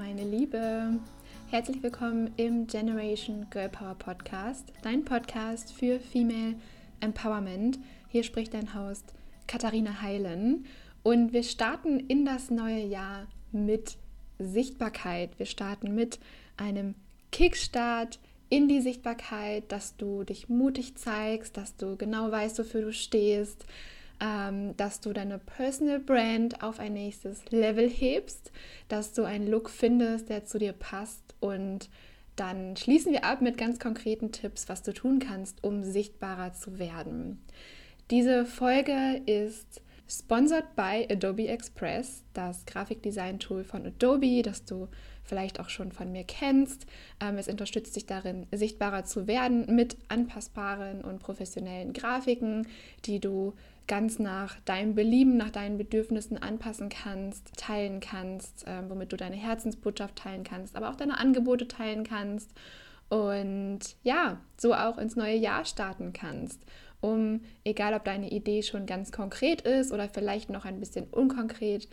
meine 0.00 0.24
Liebe. 0.24 0.98
Herzlich 1.50 1.82
willkommen 1.82 2.30
im 2.38 2.66
Generation 2.66 3.46
Girl 3.50 3.68
Power 3.68 3.94
Podcast, 3.96 4.72
dein 4.80 5.04
Podcast 5.04 5.74
für 5.74 6.00
Female 6.00 6.54
Empowerment. 7.00 7.78
Hier 8.08 8.22
spricht 8.22 8.54
dein 8.54 8.74
Host 8.74 9.12
Katharina 9.46 10.00
Heilen 10.00 10.64
und 11.02 11.34
wir 11.34 11.42
starten 11.42 12.00
in 12.00 12.24
das 12.24 12.50
neue 12.50 12.82
Jahr 12.82 13.26
mit 13.52 13.98
Sichtbarkeit. 14.38 15.38
Wir 15.38 15.44
starten 15.44 15.94
mit 15.94 16.18
einem 16.56 16.94
Kickstart 17.30 18.20
in 18.48 18.68
die 18.68 18.80
Sichtbarkeit, 18.80 19.70
dass 19.70 19.98
du 19.98 20.24
dich 20.24 20.48
mutig 20.48 20.96
zeigst, 20.96 21.58
dass 21.58 21.76
du 21.76 21.96
genau 21.96 22.32
weißt, 22.32 22.58
wofür 22.58 22.80
du 22.80 22.92
stehst, 22.94 23.66
ähm, 24.20 24.76
dass 24.76 25.00
du 25.00 25.12
deine 25.12 25.38
Personal 25.38 25.98
Brand 25.98 26.62
auf 26.62 26.78
ein 26.78 26.92
nächstes 26.92 27.50
Level 27.50 27.88
hebst, 27.88 28.52
dass 28.88 29.12
du 29.12 29.24
einen 29.24 29.46
Look 29.46 29.70
findest, 29.70 30.28
der 30.28 30.44
zu 30.44 30.58
dir 30.58 30.72
passt 30.72 31.34
und 31.40 31.88
dann 32.36 32.76
schließen 32.76 33.12
wir 33.12 33.24
ab 33.24 33.42
mit 33.42 33.58
ganz 33.58 33.78
konkreten 33.78 34.32
Tipps, 34.32 34.68
was 34.68 34.82
du 34.82 34.94
tun 34.94 35.18
kannst, 35.18 35.62
um 35.62 35.84
sichtbarer 35.84 36.52
zu 36.52 36.78
werden. 36.78 37.44
Diese 38.10 38.46
Folge 38.46 39.20
ist 39.26 39.82
sponsored 40.08 40.74
by 40.74 41.06
Adobe 41.10 41.48
Express, 41.48 42.24
das 42.32 42.64
Grafikdesign-Tool 42.66 43.64
von 43.64 43.86
Adobe, 43.86 44.42
das 44.42 44.64
du 44.64 44.88
vielleicht 45.24 45.60
auch 45.60 45.68
schon 45.68 45.92
von 45.92 46.12
mir 46.12 46.24
kennst. 46.24 46.86
Ähm, 47.20 47.38
es 47.38 47.48
unterstützt 47.48 47.96
dich 47.96 48.06
darin, 48.06 48.46
sichtbarer 48.52 49.04
zu 49.04 49.26
werden 49.26 49.74
mit 49.74 49.96
anpassbaren 50.08 51.02
und 51.02 51.20
professionellen 51.20 51.92
Grafiken, 51.92 52.66
die 53.04 53.20
du 53.20 53.54
ganz 53.86 54.18
nach 54.18 54.60
deinem 54.60 54.94
Belieben, 54.94 55.36
nach 55.36 55.50
deinen 55.50 55.76
Bedürfnissen 55.76 56.38
anpassen 56.38 56.88
kannst, 56.88 57.56
teilen 57.56 58.00
kannst, 58.00 58.66
äh, 58.66 58.88
womit 58.88 59.12
du 59.12 59.16
deine 59.16 59.36
Herzensbotschaft 59.36 60.16
teilen 60.16 60.44
kannst, 60.44 60.76
aber 60.76 60.90
auch 60.90 60.96
deine 60.96 61.18
Angebote 61.18 61.66
teilen 61.66 62.04
kannst 62.04 62.50
und 63.08 63.80
ja, 64.04 64.38
so 64.56 64.74
auch 64.74 64.96
ins 64.96 65.16
neue 65.16 65.34
Jahr 65.34 65.64
starten 65.64 66.12
kannst, 66.12 66.64
um, 67.00 67.40
egal 67.64 67.92
ob 67.94 68.04
deine 68.04 68.30
Idee 68.30 68.62
schon 68.62 68.86
ganz 68.86 69.10
konkret 69.10 69.62
ist 69.62 69.90
oder 69.90 70.08
vielleicht 70.08 70.48
noch 70.48 70.64
ein 70.64 70.78
bisschen 70.78 71.06
unkonkret, 71.08 71.88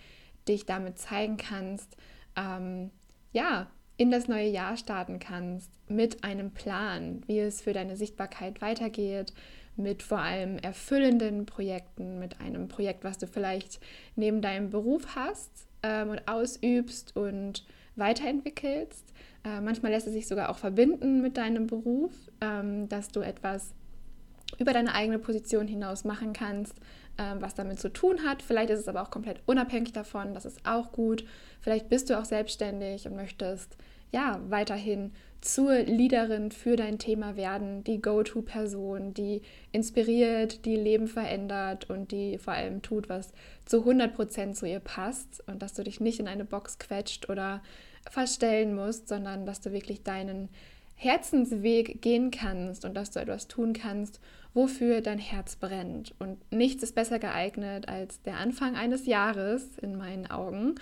dich 0.47 0.67
damit 0.67 1.00
zeigen 1.00 1.38
kannst, 1.38 1.97
ähm, 2.36 2.91
ja, 3.38 3.67
in 3.97 4.09
das 4.09 4.27
neue 4.27 4.49
Jahr 4.49 4.77
starten 4.77 5.19
kannst 5.19 5.71
mit 5.88 6.23
einem 6.23 6.49
Plan, 6.52 7.21
wie 7.27 7.39
es 7.39 7.61
für 7.61 7.71
deine 7.71 7.95
Sichtbarkeit 7.95 8.61
weitergeht, 8.61 9.31
mit 9.75 10.02
vor 10.02 10.17
allem 10.17 10.57
erfüllenden 10.57 11.45
Projekten, 11.45 12.17
mit 12.17 12.41
einem 12.41 12.67
Projekt, 12.67 13.03
was 13.03 13.19
du 13.19 13.27
vielleicht 13.27 13.79
neben 14.16 14.41
deinem 14.41 14.71
Beruf 14.71 15.16
hast 15.16 15.67
ähm, 15.83 16.09
und 16.09 16.27
ausübst 16.27 17.16
und 17.16 17.63
weiterentwickelst. 17.95 19.13
Äh, 19.45 19.61
manchmal 19.61 19.91
lässt 19.91 20.07
es 20.07 20.13
sich 20.13 20.27
sogar 20.27 20.49
auch 20.49 20.57
verbinden 20.57 21.22
mit 21.22 21.38
deinem 21.38 21.67
Beruf, 21.67 22.13
ähm, 22.41 22.89
dass 22.89 23.09
du 23.09 23.19
etwas 23.19 23.75
über 24.59 24.73
deine 24.73 24.94
eigene 24.94 25.20
Position 25.20 25.67
hinaus 25.67 26.03
machen 26.03 26.34
kannst, 26.34 26.76
ähm, 27.17 27.42
was 27.42 27.56
damit 27.56 27.80
zu 27.80 27.90
tun 27.90 28.23
hat. 28.23 28.42
Vielleicht 28.42 28.70
ist 28.70 28.80
es 28.80 28.88
aber 28.88 29.02
auch 29.02 29.12
komplett 29.12 29.42
unabhängig 29.45 29.94
davon, 29.94 30.34
das 30.34 30.45
ist 30.45 30.66
auch 30.66 30.92
gut. 30.92 31.26
Vielleicht 31.62 31.90
bist 31.90 32.09
du 32.09 32.17
auch 32.17 32.26
selbstständig 32.26 33.06
und 33.08 33.16
möchtest 33.16 33.75
ja 34.12 34.40
weiterhin 34.48 35.12
zur 35.42 35.80
Leaderin 35.80 36.52
für 36.52 36.75
dein 36.75 36.98
Thema 36.98 37.36
werden, 37.36 37.84
die 37.84 38.02
Go-To-Person, 38.02 39.14
die 39.14 39.42
inspiriert, 39.72 40.66
die 40.66 40.75
Leben 40.75 41.08
verändert 41.08 41.90
und 41.90 42.12
die 42.12 42.38
vor 42.38 42.53
allem 42.53 42.81
tut, 42.81 43.08
was 43.08 43.34
zu 43.66 43.84
100% 43.84 44.53
zu 44.53 44.66
ihr 44.66 44.80
passt 44.80 45.44
und 45.48 45.62
dass 45.62 45.73
du 45.73 45.84
dich 45.84 46.00
nicht 46.00 46.20
in 46.20 46.28
eine 46.28 46.45
Box 46.45 46.80
quetscht 46.80 47.30
oder 47.30 47.62
verstellen 48.09 48.75
musst, 48.75 49.08
sondern 49.08 49.45
dass 49.45 49.62
du 49.62 49.72
wirklich 49.72 50.03
deinen 50.03 50.50
Herzensweg 50.98 52.02
gehen 52.02 52.31
kannst 52.31 52.84
und 52.84 52.94
dass 52.96 53.12
du 53.12 53.19
etwas 53.19 53.47
tun 53.47 53.72
kannst, 53.72 54.19
wofür 54.53 55.00
dein 55.00 55.19
Herz 55.19 55.56
brennt. 55.56 56.13
Und 56.19 56.40
nichts 56.52 56.84
ist 56.84 56.96
besser 56.96 57.19
geeignet 57.19 57.88
als 57.88 58.22
der 58.24 58.38
Anfang 58.38 58.75
eines 58.75 59.06
Jahres 59.06 59.78
in 59.81 59.96
meinen 59.96 60.30
Augen, 60.30 60.75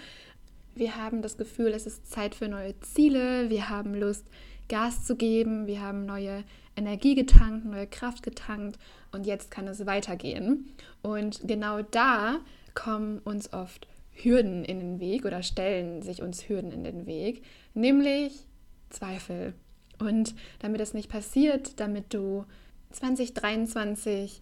wir 0.77 0.97
haben 0.97 1.21
das 1.21 1.37
Gefühl, 1.37 1.69
es 1.69 1.87
ist 1.87 2.11
Zeit 2.11 2.35
für 2.35 2.49
neue 2.49 2.77
Ziele. 2.81 3.49
Wir 3.49 3.69
haben 3.69 3.95
Lust, 3.95 4.25
Gas 4.67 5.05
zu 5.05 5.15
geben. 5.15 5.67
Wir 5.67 5.79
haben 5.79 6.05
neue 6.05 6.43
Energie 6.75 7.15
getankt, 7.15 7.65
neue 7.65 7.87
Kraft 7.87 8.23
getankt. 8.23 8.77
Und 9.13 9.25
jetzt 9.25 9.51
kann 9.51 9.69
es 9.69 9.85
weitergehen. 9.85 10.73
Und 11.01 11.47
genau 11.47 11.81
da 11.81 12.41
kommen 12.73 13.19
uns 13.19 13.53
oft 13.53 13.87
Hürden 14.11 14.65
in 14.65 14.79
den 14.79 14.99
Weg 14.99 15.23
oder 15.23 15.43
stellen 15.43 16.01
sich 16.01 16.21
uns 16.21 16.49
Hürden 16.49 16.73
in 16.73 16.83
den 16.83 17.05
Weg, 17.05 17.43
nämlich 17.73 18.45
Zweifel. 18.89 19.53
Und 19.99 20.35
damit 20.59 20.81
das 20.81 20.93
nicht 20.93 21.09
passiert, 21.09 21.79
damit 21.79 22.13
du 22.13 22.45
2023 22.91 24.41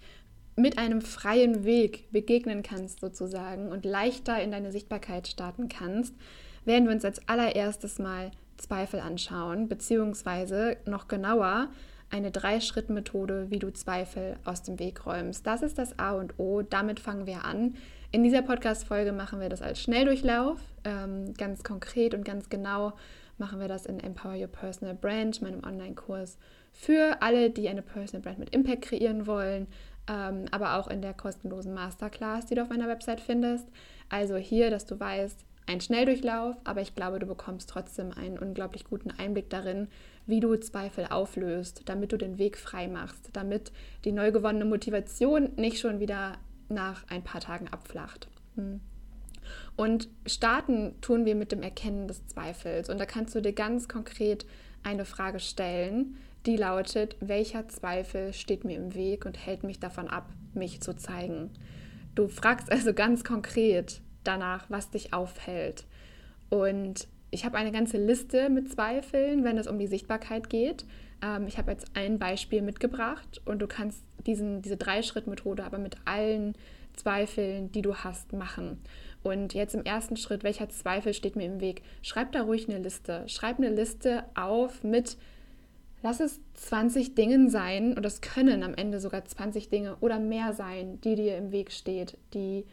mit 0.55 0.77
einem 0.77 1.01
freien 1.01 1.63
Weg 1.63 2.11
begegnen 2.11 2.61
kannst 2.61 2.99
sozusagen 2.99 3.71
und 3.71 3.85
leichter 3.85 4.41
in 4.41 4.51
deine 4.51 4.71
Sichtbarkeit 4.71 5.27
starten 5.27 5.67
kannst, 5.67 6.13
werden 6.65 6.85
wir 6.85 6.93
uns 6.93 7.05
als 7.05 7.27
allererstes 7.27 7.99
mal 7.99 8.31
Zweifel 8.57 8.99
anschauen, 8.99 9.67
beziehungsweise 9.67 10.77
noch 10.85 11.07
genauer 11.07 11.69
eine 12.11 12.29
Drei-Schritt-Methode, 12.29 13.47
wie 13.49 13.59
du 13.59 13.73
Zweifel 13.73 14.37
aus 14.45 14.61
dem 14.61 14.77
Weg 14.79 15.05
räumst. 15.05 15.47
Das 15.47 15.63
ist 15.63 15.79
das 15.79 15.97
A 15.97 16.11
und 16.11 16.39
O. 16.39 16.61
Damit 16.61 16.99
fangen 16.99 17.25
wir 17.25 17.43
an. 17.43 17.75
In 18.11 18.23
dieser 18.23 18.43
Podcast-Folge 18.43 19.11
machen 19.11 19.39
wir 19.39 19.49
das 19.49 19.63
als 19.63 19.81
Schnelldurchlauf. 19.81 20.59
Ähm, 20.83 21.33
ganz 21.33 21.63
konkret 21.63 22.13
und 22.13 22.23
ganz 22.23 22.49
genau 22.49 22.93
machen 23.38 23.59
wir 23.59 23.67
das 23.67 23.85
in 23.85 23.99
Empower 23.99 24.35
Your 24.35 24.47
Personal 24.47 24.95
Brand, 24.95 25.41
meinem 25.41 25.63
Online-Kurs 25.63 26.38
für 26.71 27.21
alle, 27.21 27.49
die 27.49 27.69
eine 27.69 27.81
Personal 27.81 28.21
Brand 28.21 28.39
mit 28.39 28.55
Impact 28.55 28.83
kreieren 28.83 29.27
wollen, 29.27 29.67
ähm, 30.09 30.45
aber 30.51 30.77
auch 30.77 30.88
in 30.88 31.01
der 31.01 31.13
kostenlosen 31.13 31.73
Masterclass, 31.73 32.47
die 32.47 32.55
du 32.55 32.61
auf 32.61 32.69
meiner 32.69 32.88
Website 32.88 33.21
findest. 33.21 33.67
Also 34.09 34.35
hier, 34.38 34.69
dass 34.69 34.85
du 34.85 34.99
weißt, 34.99 35.45
ein 35.66 35.79
Schnelldurchlauf, 35.79 36.57
aber 36.66 36.81
ich 36.81 36.94
glaube, 36.94 37.19
du 37.19 37.25
bekommst 37.25 37.69
trotzdem 37.69 38.11
einen 38.11 38.38
unglaublich 38.38 38.83
guten 38.83 39.11
Einblick 39.11 39.50
darin, 39.50 39.88
wie 40.25 40.39
du 40.39 40.55
Zweifel 40.57 41.07
auflöst, 41.09 41.83
damit 41.85 42.11
du 42.11 42.17
den 42.17 42.38
Weg 42.38 42.57
frei 42.57 42.88
machst, 42.88 43.29
damit 43.33 43.71
die 44.03 44.11
neu 44.11 44.31
gewonnene 44.31 44.65
Motivation 44.65 45.51
nicht 45.55 45.79
schon 45.79 46.00
wieder 46.00 46.33
nach 46.69 47.05
ein 47.09 47.23
paar 47.23 47.41
Tagen 47.41 47.67
abflacht. 47.69 48.27
Hm. 48.55 48.81
Und 49.75 50.09
starten 50.25 50.95
tun 51.01 51.25
wir 51.25 51.35
mit 51.35 51.51
dem 51.51 51.61
Erkennen 51.61 52.07
des 52.07 52.27
Zweifels. 52.27 52.89
Und 52.89 52.99
da 52.99 53.05
kannst 53.05 53.35
du 53.35 53.41
dir 53.41 53.53
ganz 53.53 53.87
konkret 53.87 54.45
eine 54.83 55.05
Frage 55.05 55.39
stellen, 55.39 56.17
die 56.45 56.57
lautet, 56.57 57.15
welcher 57.21 57.67
Zweifel 57.69 58.33
steht 58.33 58.65
mir 58.65 58.75
im 58.75 58.93
Weg 58.93 59.25
und 59.25 59.37
hält 59.45 59.63
mich 59.63 59.79
davon 59.79 60.09
ab, 60.09 60.29
mich 60.53 60.81
zu 60.81 60.93
zeigen. 60.95 61.51
Du 62.15 62.27
fragst 62.27 62.71
also 62.71 62.93
ganz 62.93 63.23
konkret 63.23 64.01
danach, 64.23 64.65
was 64.69 64.89
dich 64.89 65.13
aufhält. 65.13 65.85
Und 66.49 67.07
ich 67.31 67.45
habe 67.45 67.57
eine 67.57 67.71
ganze 67.71 67.97
Liste 67.97 68.49
mit 68.49 68.71
Zweifeln, 68.71 69.43
wenn 69.43 69.57
es 69.57 69.67
um 69.67 69.79
die 69.79 69.87
Sichtbarkeit 69.87 70.49
geht. 70.49 70.85
Ähm, 71.23 71.47
ich 71.47 71.57
habe 71.57 71.71
jetzt 71.71 71.87
ein 71.95 72.19
Beispiel 72.19 72.61
mitgebracht 72.61 73.41
und 73.45 73.59
du 73.59 73.67
kannst 73.67 74.03
diesen, 74.27 74.61
diese 74.61 74.77
Drei-Schritt-Methode 74.77 75.63
aber 75.63 75.79
mit 75.79 75.97
allen 76.05 76.53
Zweifeln, 76.93 77.71
die 77.71 77.81
du 77.81 77.95
hast, 77.95 78.33
machen. 78.33 78.79
Und 79.23 79.53
jetzt 79.53 79.73
im 79.73 79.85
ersten 79.85 80.17
Schritt, 80.17 80.44
welcher 80.44 80.69
Zweifel 80.69 81.13
steht 81.13 81.35
mir 81.35 81.45
im 81.45 81.61
Weg? 81.61 81.81
Schreib 82.01 82.34
da 82.34 82.44
ruhig 82.44 82.69
eine 82.69 82.79
Liste. 82.79 83.23
Schreib 83.28 83.57
eine 83.57 83.69
Liste 83.69 84.25
auf 84.35 84.84
mit 84.84 85.17
Lass 86.03 86.19
es 86.19 86.41
20 86.56 87.16
Dingen 87.16 87.50
sein, 87.50 87.95
und 87.95 88.06
es 88.06 88.19
können 88.19 88.62
am 88.62 88.73
Ende 88.73 89.00
sogar 89.00 89.23
20 89.23 89.69
Dinge 89.69 89.95
oder 90.01 90.19
mehr 90.19 90.51
sein, 90.51 91.00
die 91.00 91.16
dir 91.16 91.38
im 91.38 91.53
Weg 91.53 91.72
steht, 91.72 92.17
die, 92.33 92.66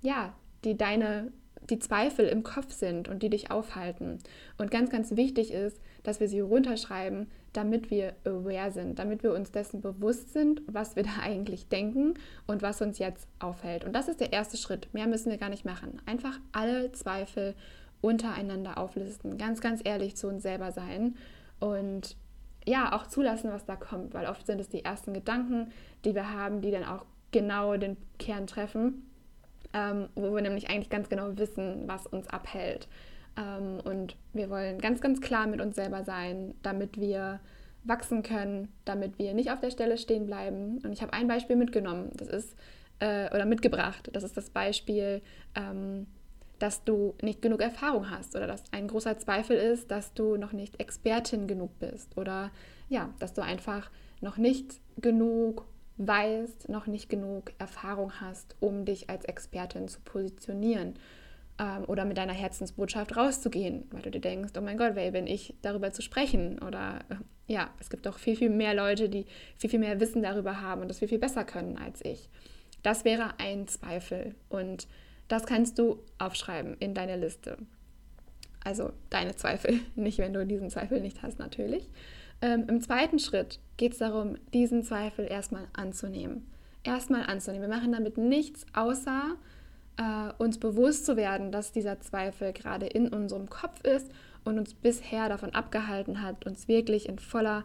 ja, 0.00 0.32
die 0.64 0.74
deine, 0.74 1.30
die 1.68 1.78
Zweifel 1.78 2.26
im 2.26 2.42
Kopf 2.42 2.72
sind 2.72 3.06
und 3.08 3.22
die 3.22 3.28
dich 3.28 3.50
aufhalten. 3.50 4.20
Und 4.56 4.70
ganz, 4.70 4.88
ganz 4.88 5.16
wichtig 5.16 5.52
ist, 5.52 5.78
dass 6.02 6.18
wir 6.18 6.30
sie 6.30 6.40
runterschreiben, 6.40 7.26
damit 7.58 7.90
wir 7.90 8.14
aware 8.24 8.70
sind, 8.70 9.00
damit 9.00 9.24
wir 9.24 9.34
uns 9.34 9.50
dessen 9.50 9.80
bewusst 9.80 10.32
sind, 10.32 10.62
was 10.68 10.94
wir 10.94 11.02
da 11.02 11.20
eigentlich 11.22 11.68
denken 11.68 12.14
und 12.46 12.62
was 12.62 12.80
uns 12.80 12.98
jetzt 12.98 13.26
aufhält. 13.40 13.84
Und 13.84 13.92
das 13.92 14.06
ist 14.06 14.20
der 14.20 14.32
erste 14.32 14.56
Schritt. 14.56 14.88
Mehr 14.94 15.08
müssen 15.08 15.30
wir 15.30 15.38
gar 15.38 15.48
nicht 15.48 15.64
machen. 15.64 16.00
Einfach 16.06 16.38
alle 16.52 16.92
Zweifel 16.92 17.56
untereinander 18.00 18.78
auflisten. 18.78 19.38
Ganz, 19.38 19.60
ganz 19.60 19.80
ehrlich 19.84 20.16
zu 20.16 20.28
uns 20.28 20.44
selber 20.44 20.70
sein. 20.70 21.16
Und 21.58 22.16
ja, 22.64 22.94
auch 22.94 23.08
zulassen, 23.08 23.50
was 23.50 23.64
da 23.64 23.74
kommt, 23.74 24.14
weil 24.14 24.26
oft 24.26 24.46
sind 24.46 24.60
es 24.60 24.68
die 24.68 24.84
ersten 24.84 25.12
Gedanken, 25.12 25.72
die 26.04 26.14
wir 26.14 26.32
haben, 26.32 26.60
die 26.60 26.70
dann 26.70 26.84
auch 26.84 27.06
genau 27.32 27.76
den 27.76 27.96
Kern 28.20 28.46
treffen, 28.46 29.10
ähm, 29.72 30.08
wo 30.14 30.32
wir 30.32 30.42
nämlich 30.42 30.70
eigentlich 30.70 30.90
ganz 30.90 31.08
genau 31.08 31.36
wissen, 31.36 31.88
was 31.88 32.06
uns 32.06 32.28
abhält. 32.28 32.86
Ähm, 33.38 33.80
und 33.84 34.16
wir 34.32 34.50
wollen 34.50 34.78
ganz, 34.78 35.00
ganz 35.00 35.20
klar 35.20 35.46
mit 35.46 35.60
uns 35.60 35.76
selber 35.76 36.04
sein, 36.04 36.54
damit 36.62 37.00
wir 37.00 37.40
wachsen 37.84 38.22
können, 38.22 38.68
damit 38.84 39.18
wir 39.18 39.32
nicht 39.34 39.50
auf 39.50 39.60
der 39.60 39.70
Stelle 39.70 39.96
stehen 39.96 40.26
bleiben. 40.26 40.78
Und 40.84 40.92
ich 40.92 41.00
habe 41.00 41.12
ein 41.12 41.28
Beispiel 41.28 41.56
mitgenommen, 41.56 42.10
das 42.16 42.28
ist, 42.28 42.56
äh, 42.98 43.32
oder 43.32 43.46
mitgebracht, 43.46 44.10
das 44.12 44.24
ist 44.24 44.36
das 44.36 44.50
Beispiel, 44.50 45.22
ähm, 45.54 46.06
dass 46.58 46.82
du 46.82 47.14
nicht 47.22 47.40
genug 47.40 47.62
Erfahrung 47.62 48.10
hast 48.10 48.34
oder 48.34 48.48
dass 48.48 48.64
ein 48.72 48.88
großer 48.88 49.16
Zweifel 49.18 49.56
ist, 49.56 49.92
dass 49.92 50.12
du 50.12 50.36
noch 50.36 50.52
nicht 50.52 50.80
Expertin 50.80 51.46
genug 51.46 51.78
bist 51.78 52.18
oder 52.18 52.50
ja, 52.88 53.10
dass 53.20 53.32
du 53.32 53.42
einfach 53.42 53.90
noch 54.20 54.38
nicht 54.38 54.80
genug 55.00 55.66
weißt, 55.98 56.68
noch 56.68 56.88
nicht 56.88 57.08
genug 57.08 57.52
Erfahrung 57.58 58.20
hast, 58.20 58.56
um 58.58 58.84
dich 58.84 59.08
als 59.08 59.24
Expertin 59.24 59.86
zu 59.86 60.00
positionieren 60.00 60.94
ähm, 61.58 61.84
oder 61.86 62.04
mit 62.04 62.18
deiner 62.18 62.32
Herzensbotschaft 62.32 63.16
rauszugehen, 63.16 63.86
weil 63.90 64.02
du 64.02 64.10
dir 64.10 64.20
denkst, 64.20 64.52
oh 64.56 64.60
mein 64.60 64.78
Gott, 64.78 64.92
wer 64.94 65.10
bin 65.10 65.26
ich, 65.26 65.54
darüber 65.62 65.92
zu 65.92 66.02
sprechen? 66.02 66.58
Oder 66.60 67.00
äh, 67.08 67.16
ja, 67.52 67.70
es 67.80 67.90
gibt 67.90 68.06
auch 68.06 68.18
viel, 68.18 68.36
viel 68.36 68.50
mehr 68.50 68.74
Leute, 68.74 69.08
die 69.08 69.26
viel, 69.56 69.70
viel 69.70 69.80
mehr 69.80 70.00
Wissen 70.00 70.22
darüber 70.22 70.60
haben 70.60 70.82
und 70.82 70.88
das 70.88 70.98
viel, 70.98 71.08
viel 71.08 71.18
besser 71.18 71.44
können 71.44 71.76
als 71.76 72.04
ich. 72.04 72.28
Das 72.82 73.04
wäre 73.04 73.34
ein 73.38 73.66
Zweifel 73.66 74.34
und 74.48 74.86
das 75.26 75.46
kannst 75.46 75.78
du 75.78 75.98
aufschreiben 76.18 76.76
in 76.78 76.94
deine 76.94 77.16
Liste. 77.16 77.58
Also 78.64 78.92
deine 79.10 79.34
Zweifel, 79.36 79.80
nicht 79.96 80.18
wenn 80.18 80.32
du 80.32 80.46
diesen 80.46 80.70
Zweifel 80.70 81.00
nicht 81.00 81.22
hast 81.22 81.38
natürlich. 81.38 81.90
Ähm, 82.40 82.66
Im 82.68 82.80
zweiten 82.80 83.18
Schritt 83.18 83.58
geht 83.76 83.92
es 83.92 83.98
darum, 83.98 84.36
diesen 84.54 84.84
Zweifel 84.84 85.26
erstmal 85.28 85.66
anzunehmen. 85.72 86.46
Erstmal 86.84 87.24
anzunehmen. 87.24 87.68
Wir 87.68 87.76
machen 87.76 87.92
damit 87.92 88.16
nichts, 88.16 88.64
außer 88.72 89.36
äh, 89.98 90.32
uns 90.38 90.58
bewusst 90.58 91.04
zu 91.04 91.16
werden, 91.16 91.52
dass 91.52 91.72
dieser 91.72 92.00
Zweifel 92.00 92.52
gerade 92.52 92.86
in 92.86 93.08
unserem 93.08 93.50
Kopf 93.50 93.82
ist 93.84 94.10
und 94.44 94.58
uns 94.58 94.74
bisher 94.74 95.28
davon 95.28 95.50
abgehalten 95.54 96.22
hat, 96.22 96.46
uns 96.46 96.68
wirklich 96.68 97.08
in 97.08 97.18
voller 97.18 97.64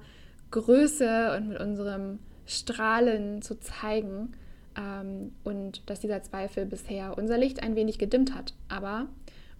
Größe 0.51 1.35
und 1.37 1.49
mit 1.49 1.59
unserem 1.59 2.19
Strahlen 2.45 3.41
zu 3.41 3.59
zeigen 3.59 4.33
ähm, 4.77 5.33
und 5.43 5.89
dass 5.89 6.01
dieser 6.01 6.21
Zweifel 6.23 6.65
bisher 6.65 7.17
unser 7.17 7.37
Licht 7.37 7.63
ein 7.63 7.75
wenig 7.75 7.99
gedimmt 7.99 8.35
hat, 8.35 8.53
aber 8.67 9.07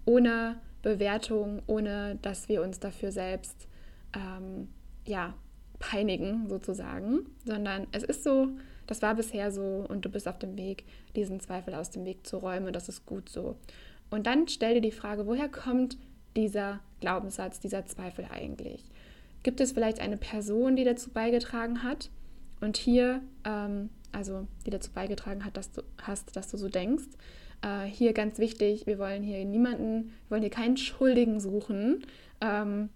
ohne 0.04 0.56
Bewertung, 0.82 1.62
ohne 1.66 2.18
dass 2.20 2.48
wir 2.48 2.62
uns 2.62 2.78
dafür 2.78 3.10
selbst 3.10 3.68
ähm, 4.14 4.68
ja, 5.06 5.34
peinigen 5.78 6.48
sozusagen, 6.48 7.26
sondern 7.44 7.86
es 7.92 8.02
ist 8.02 8.22
so, 8.22 8.48
das 8.86 9.02
war 9.02 9.14
bisher 9.14 9.50
so 9.50 9.84
und 9.88 10.04
du 10.04 10.08
bist 10.08 10.28
auf 10.28 10.38
dem 10.38 10.56
Weg, 10.56 10.84
diesen 11.16 11.40
Zweifel 11.40 11.74
aus 11.74 11.90
dem 11.90 12.04
Weg 12.04 12.26
zu 12.26 12.38
räumen 12.38 12.66
und 12.66 12.76
das 12.76 12.88
ist 12.88 13.06
gut 13.06 13.28
so. 13.28 13.56
Und 14.10 14.26
dann 14.26 14.48
stell 14.48 14.74
dir 14.74 14.80
die 14.80 14.92
Frage, 14.92 15.26
woher 15.26 15.48
kommt 15.48 15.96
dieser 16.36 16.80
Glaubenssatz, 17.00 17.60
dieser 17.60 17.86
Zweifel 17.86 18.26
eigentlich? 18.30 18.84
Gibt 19.42 19.60
es 19.60 19.72
vielleicht 19.72 20.00
eine 20.00 20.16
Person, 20.16 20.76
die 20.76 20.84
dazu 20.84 21.10
beigetragen 21.10 21.82
hat? 21.82 22.10
Und 22.60 22.76
hier, 22.76 23.22
ähm, 23.44 23.90
also 24.12 24.46
die 24.64 24.70
dazu 24.70 24.90
beigetragen 24.92 25.44
hat, 25.44 25.56
dass 25.56 25.72
du 25.72 25.82
hast, 26.00 26.36
dass 26.36 26.50
du 26.50 26.56
so 26.56 26.68
denkst. 26.68 27.04
Äh, 27.62 27.84
hier 27.86 28.12
ganz 28.12 28.38
wichtig, 28.38 28.86
wir 28.86 28.98
wollen 28.98 29.22
hier 29.22 29.44
niemanden, 29.44 30.04
wir 30.04 30.30
wollen 30.30 30.42
hier 30.42 30.50
keinen 30.50 30.76
Schuldigen 30.76 31.40
suchen. 31.40 32.04
Ähm, 32.40 32.88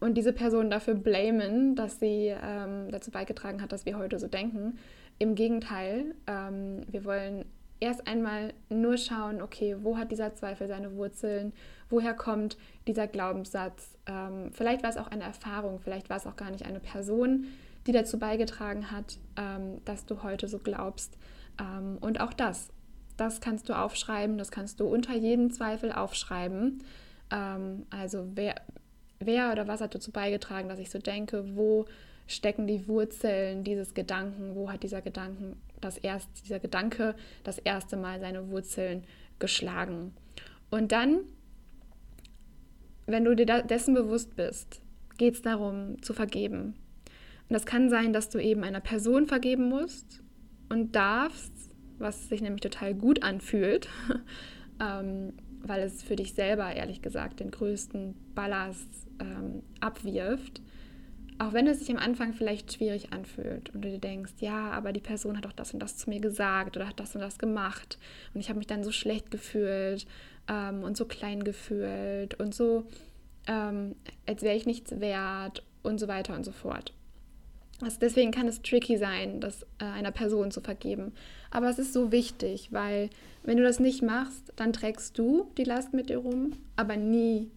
und 0.00 0.14
diese 0.14 0.32
Person 0.32 0.70
dafür 0.70 0.94
blamen, 0.94 1.74
dass 1.74 1.98
sie 1.98 2.34
ähm, 2.40 2.90
dazu 2.90 3.10
beigetragen 3.10 3.62
hat, 3.62 3.72
dass 3.72 3.86
wir 3.86 3.98
heute 3.98 4.18
so 4.18 4.28
denken. 4.28 4.78
Im 5.18 5.34
Gegenteil, 5.34 6.14
ähm, 6.26 6.82
wir 6.90 7.04
wollen 7.04 7.44
erst 7.80 8.06
einmal 8.06 8.52
nur 8.68 8.96
schauen, 8.96 9.40
okay, 9.40 9.76
wo 9.80 9.96
hat 9.96 10.10
dieser 10.10 10.34
Zweifel 10.34 10.68
seine 10.68 10.94
Wurzeln, 10.96 11.52
woher 11.88 12.14
kommt 12.14 12.56
dieser 12.86 13.06
Glaubenssatz. 13.06 13.96
Ähm, 14.06 14.50
vielleicht 14.52 14.82
war 14.82 14.90
es 14.90 14.96
auch 14.96 15.08
eine 15.08 15.24
Erfahrung, 15.24 15.80
vielleicht 15.80 16.10
war 16.10 16.16
es 16.16 16.26
auch 16.26 16.36
gar 16.36 16.50
nicht 16.50 16.64
eine 16.64 16.80
Person, 16.80 17.46
die 17.86 17.92
dazu 17.92 18.18
beigetragen 18.18 18.90
hat, 18.90 19.18
ähm, 19.36 19.84
dass 19.84 20.06
du 20.06 20.22
heute 20.22 20.48
so 20.48 20.58
glaubst. 20.58 21.16
Ähm, 21.60 21.98
und 22.00 22.20
auch 22.20 22.32
das, 22.32 22.68
das 23.16 23.40
kannst 23.40 23.68
du 23.68 23.78
aufschreiben, 23.78 24.38
das 24.38 24.50
kannst 24.50 24.80
du 24.80 24.86
unter 24.86 25.14
jeden 25.14 25.50
Zweifel 25.50 25.92
aufschreiben. 25.92 26.82
Ähm, 27.30 27.86
also 27.90 28.26
wer, 28.34 28.56
wer 29.20 29.52
oder 29.52 29.66
was 29.68 29.80
hat 29.80 29.94
dazu 29.94 30.10
beigetragen, 30.10 30.68
dass 30.68 30.78
ich 30.78 30.90
so 30.90 30.98
denke, 30.98 31.56
wo 31.56 31.86
stecken 32.26 32.66
die 32.66 32.86
Wurzeln 32.86 33.64
dieses 33.64 33.94
Gedanken, 33.94 34.54
wo 34.54 34.70
hat 34.70 34.82
dieser 34.82 35.00
Gedanken 35.00 35.56
das 35.80 35.96
erst, 35.96 36.28
dieser 36.44 36.60
Gedanke 36.60 37.14
das 37.42 37.58
erste 37.58 37.96
Mal 37.96 38.20
seine 38.20 38.50
Wurzeln 38.50 39.04
geschlagen. 39.38 40.12
Und 40.70 40.92
dann, 40.92 41.20
wenn 43.06 43.24
du 43.24 43.34
dir 43.34 43.46
dessen 43.62 43.94
bewusst 43.94 44.36
bist, 44.36 44.82
geht 45.16 45.34
es 45.34 45.42
darum 45.42 46.00
zu 46.02 46.12
vergeben. 46.12 46.74
Und 47.48 47.54
das 47.54 47.64
kann 47.64 47.88
sein, 47.88 48.12
dass 48.12 48.28
du 48.28 48.38
eben 48.38 48.62
einer 48.62 48.80
Person 48.80 49.26
vergeben 49.26 49.70
musst 49.70 50.22
und 50.68 50.94
darfst, 50.94 51.52
was 51.98 52.28
sich 52.28 52.42
nämlich 52.42 52.60
total 52.60 52.94
gut 52.94 53.22
anfühlt, 53.22 53.88
ähm, 54.80 55.32
weil 55.62 55.80
es 55.80 56.02
für 56.02 56.14
dich 56.14 56.34
selber, 56.34 56.74
ehrlich 56.74 57.00
gesagt, 57.00 57.40
den 57.40 57.50
größten 57.50 58.14
Ballast 58.34 59.07
ähm, 59.20 59.62
abwirft, 59.80 60.60
auch 61.38 61.52
wenn 61.52 61.66
es 61.66 61.78
sich 61.78 61.90
am 61.90 61.98
Anfang 61.98 62.32
vielleicht 62.32 62.72
schwierig 62.72 63.12
anfühlt 63.12 63.72
und 63.74 63.82
du 63.82 63.90
dir 63.90 63.98
denkst, 63.98 64.32
ja, 64.40 64.70
aber 64.70 64.92
die 64.92 65.00
Person 65.00 65.36
hat 65.36 65.44
doch 65.44 65.52
das 65.52 65.72
und 65.72 65.80
das 65.80 65.96
zu 65.96 66.10
mir 66.10 66.20
gesagt 66.20 66.76
oder 66.76 66.88
hat 66.88 66.98
das 66.98 67.14
und 67.14 67.20
das 67.20 67.38
gemacht 67.38 67.98
und 68.34 68.40
ich 68.40 68.48
habe 68.48 68.58
mich 68.58 68.66
dann 68.66 68.82
so 68.82 68.90
schlecht 68.90 69.30
gefühlt 69.30 70.06
ähm, 70.48 70.82
und 70.82 70.96
so 70.96 71.04
klein 71.04 71.44
gefühlt 71.44 72.34
und 72.40 72.54
so, 72.54 72.86
ähm, 73.46 73.94
als 74.26 74.42
wäre 74.42 74.56
ich 74.56 74.66
nichts 74.66 74.98
wert 75.00 75.62
und 75.82 75.98
so 75.98 76.08
weiter 76.08 76.34
und 76.34 76.44
so 76.44 76.52
fort. 76.52 76.92
Also 77.80 77.98
deswegen 78.00 78.32
kann 78.32 78.48
es 78.48 78.60
tricky 78.62 78.96
sein, 78.96 79.40
das 79.40 79.62
äh, 79.78 79.84
einer 79.84 80.10
Person 80.10 80.50
zu 80.50 80.60
vergeben. 80.60 81.12
Aber 81.52 81.68
es 81.68 81.78
ist 81.78 81.92
so 81.92 82.10
wichtig, 82.10 82.72
weil 82.72 83.08
wenn 83.44 83.56
du 83.56 83.62
das 83.62 83.78
nicht 83.78 84.02
machst, 84.02 84.52
dann 84.56 84.72
trägst 84.72 85.16
du 85.16 85.52
die 85.56 85.64
Last 85.64 85.94
mit 85.94 86.10
dir 86.10 86.18
rum, 86.18 86.54
aber 86.74 86.96
nie 86.96 87.50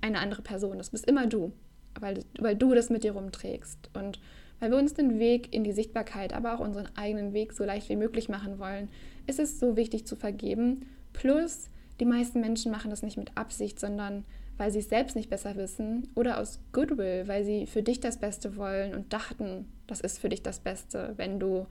eine 0.00 0.18
andere 0.18 0.42
Person. 0.42 0.78
Das 0.78 0.90
bist 0.90 1.06
immer 1.06 1.26
du, 1.26 1.52
weil, 1.98 2.24
weil 2.38 2.56
du 2.56 2.74
das 2.74 2.90
mit 2.90 3.04
dir 3.04 3.12
rumträgst. 3.12 3.90
Und 3.94 4.20
weil 4.60 4.70
wir 4.70 4.78
uns 4.78 4.94
den 4.94 5.18
Weg 5.18 5.52
in 5.54 5.64
die 5.64 5.72
Sichtbarkeit, 5.72 6.34
aber 6.34 6.54
auch 6.54 6.60
unseren 6.60 6.88
eigenen 6.96 7.32
Weg 7.32 7.52
so 7.52 7.64
leicht 7.64 7.88
wie 7.88 7.96
möglich 7.96 8.28
machen 8.28 8.58
wollen, 8.58 8.88
ist 9.26 9.38
es 9.38 9.58
so 9.58 9.76
wichtig 9.76 10.06
zu 10.06 10.16
vergeben. 10.16 10.86
Plus, 11.12 11.70
die 11.98 12.04
meisten 12.04 12.40
Menschen 12.40 12.70
machen 12.70 12.90
das 12.90 13.02
nicht 13.02 13.16
mit 13.16 13.36
Absicht, 13.36 13.80
sondern 13.80 14.24
weil 14.58 14.70
sie 14.70 14.80
es 14.80 14.90
selbst 14.90 15.16
nicht 15.16 15.30
besser 15.30 15.56
wissen 15.56 16.08
oder 16.14 16.38
aus 16.38 16.60
Goodwill, 16.72 17.26
weil 17.26 17.44
sie 17.44 17.66
für 17.66 17.82
dich 17.82 18.00
das 18.00 18.18
Beste 18.18 18.56
wollen 18.56 18.94
und 18.94 19.12
dachten, 19.12 19.72
das 19.86 20.00
ist 20.00 20.18
für 20.18 20.28
dich 20.28 20.42
das 20.42 20.60
Beste, 20.60 21.14
wenn 21.16 21.40
du 21.40 21.66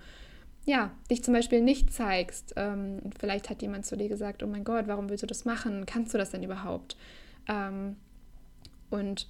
ja, 0.65 0.91
dich 1.09 1.23
zum 1.23 1.33
Beispiel 1.33 1.61
nicht 1.61 1.93
zeigst. 1.93 2.53
Ähm, 2.55 2.99
vielleicht 3.19 3.49
hat 3.49 3.61
jemand 3.61 3.85
zu 3.85 3.95
dir 3.95 4.09
gesagt, 4.09 4.43
oh 4.43 4.47
mein 4.47 4.63
Gott, 4.63 4.87
warum 4.87 5.09
willst 5.09 5.23
du 5.23 5.27
das 5.27 5.45
machen? 5.45 5.85
Kannst 5.85 6.13
du 6.13 6.17
das 6.17 6.31
denn 6.31 6.43
überhaupt? 6.43 6.97
Ähm, 7.47 7.95
und 8.89 9.27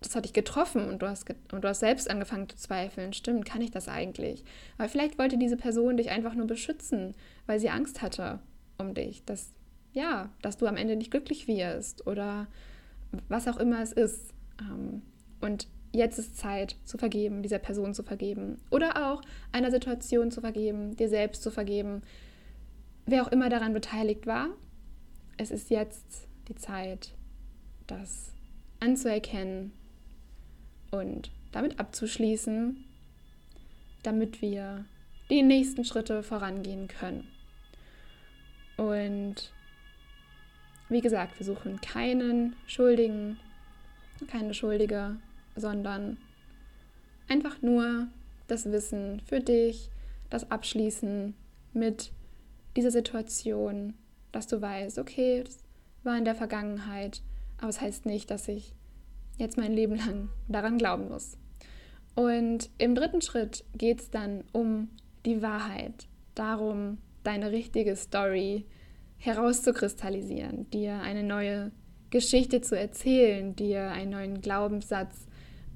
das 0.00 0.16
hat 0.16 0.24
dich 0.24 0.32
getroffen 0.32 0.88
und 0.88 1.02
du, 1.02 1.08
hast 1.08 1.26
ge 1.26 1.36
und 1.52 1.62
du 1.62 1.68
hast 1.68 1.80
selbst 1.80 2.08
angefangen 2.10 2.48
zu 2.48 2.56
zweifeln. 2.56 3.12
Stimmt, 3.12 3.44
kann 3.44 3.60
ich 3.60 3.70
das 3.70 3.88
eigentlich? 3.88 4.44
Aber 4.78 4.88
vielleicht 4.88 5.18
wollte 5.18 5.36
diese 5.36 5.56
Person 5.56 5.98
dich 5.98 6.10
einfach 6.10 6.34
nur 6.34 6.46
beschützen, 6.46 7.14
weil 7.46 7.60
sie 7.60 7.68
Angst 7.68 8.00
hatte 8.00 8.40
um 8.78 8.94
dich, 8.94 9.24
dass, 9.26 9.52
ja, 9.92 10.30
dass 10.40 10.56
du 10.56 10.66
am 10.66 10.78
Ende 10.78 10.96
nicht 10.96 11.10
glücklich 11.10 11.46
wirst 11.46 12.06
oder 12.06 12.46
was 13.28 13.46
auch 13.46 13.58
immer 13.58 13.82
es 13.82 13.92
ist. 13.92 14.32
Ähm, 14.58 15.02
und 15.42 15.68
jetzt 15.92 16.18
ist 16.18 16.38
Zeit 16.38 16.76
zu 16.84 16.96
vergeben, 16.96 17.42
dieser 17.42 17.58
Person 17.58 17.92
zu 17.92 18.02
vergeben 18.02 18.58
oder 18.70 19.12
auch 19.12 19.22
einer 19.52 19.70
Situation 19.70 20.30
zu 20.30 20.40
vergeben, 20.40 20.96
dir 20.96 21.08
selbst 21.08 21.42
zu 21.42 21.50
vergeben, 21.50 22.02
wer 23.06 23.22
auch 23.22 23.32
immer 23.32 23.50
daran 23.50 23.74
beteiligt 23.74 24.26
war. 24.26 24.48
Es 25.36 25.50
ist 25.50 25.70
jetzt 25.70 26.28
die 26.48 26.54
Zeit, 26.54 27.12
das 27.86 28.32
anzuerkennen 28.80 29.72
und 30.90 31.30
damit 31.52 31.78
abzuschließen, 31.78 32.84
damit 34.02 34.42
wir 34.42 34.84
die 35.28 35.42
nächsten 35.42 35.84
Schritte 35.84 36.22
vorangehen 36.22 36.88
können. 36.88 37.28
Und 38.76 39.52
wie 40.88 41.00
gesagt, 41.00 41.38
wir 41.38 41.46
suchen 41.46 41.80
keinen 41.80 42.56
Schuldigen, 42.66 43.38
keine 44.26 44.54
Schuldige, 44.54 45.16
sondern 45.54 46.16
einfach 47.28 47.62
nur 47.62 48.08
das 48.48 48.70
Wissen 48.72 49.20
für 49.20 49.40
dich, 49.40 49.90
das 50.30 50.50
Abschließen 50.50 51.34
mit 51.72 52.12
dieser 52.76 52.90
Situation, 52.90 53.94
dass 54.32 54.46
du 54.46 54.60
weißt, 54.60 54.98
okay, 54.98 55.44
das 55.44 55.58
war 56.02 56.16
in 56.16 56.24
der 56.24 56.34
Vergangenheit 56.34 57.22
aber 57.60 57.68
es 57.68 57.76
das 57.76 57.84
heißt 57.84 58.06
nicht, 58.06 58.30
dass 58.30 58.48
ich 58.48 58.74
jetzt 59.38 59.56
mein 59.56 59.72
Leben 59.72 59.96
lang 59.96 60.28
daran 60.48 60.78
glauben 60.78 61.08
muss. 61.08 61.36
Und 62.14 62.70
im 62.78 62.94
dritten 62.94 63.22
Schritt 63.22 63.64
geht 63.74 64.00
es 64.00 64.10
dann 64.10 64.44
um 64.52 64.88
die 65.24 65.42
Wahrheit, 65.42 66.08
darum, 66.34 66.98
deine 67.22 67.52
richtige 67.52 67.96
Story 67.96 68.66
herauszukristallisieren, 69.18 70.68
dir 70.70 71.00
eine 71.00 71.22
neue 71.22 71.72
Geschichte 72.08 72.60
zu 72.60 72.76
erzählen, 72.78 73.54
dir 73.54 73.90
einen 73.90 74.10
neuen 74.10 74.40
Glaubenssatz 74.40 75.26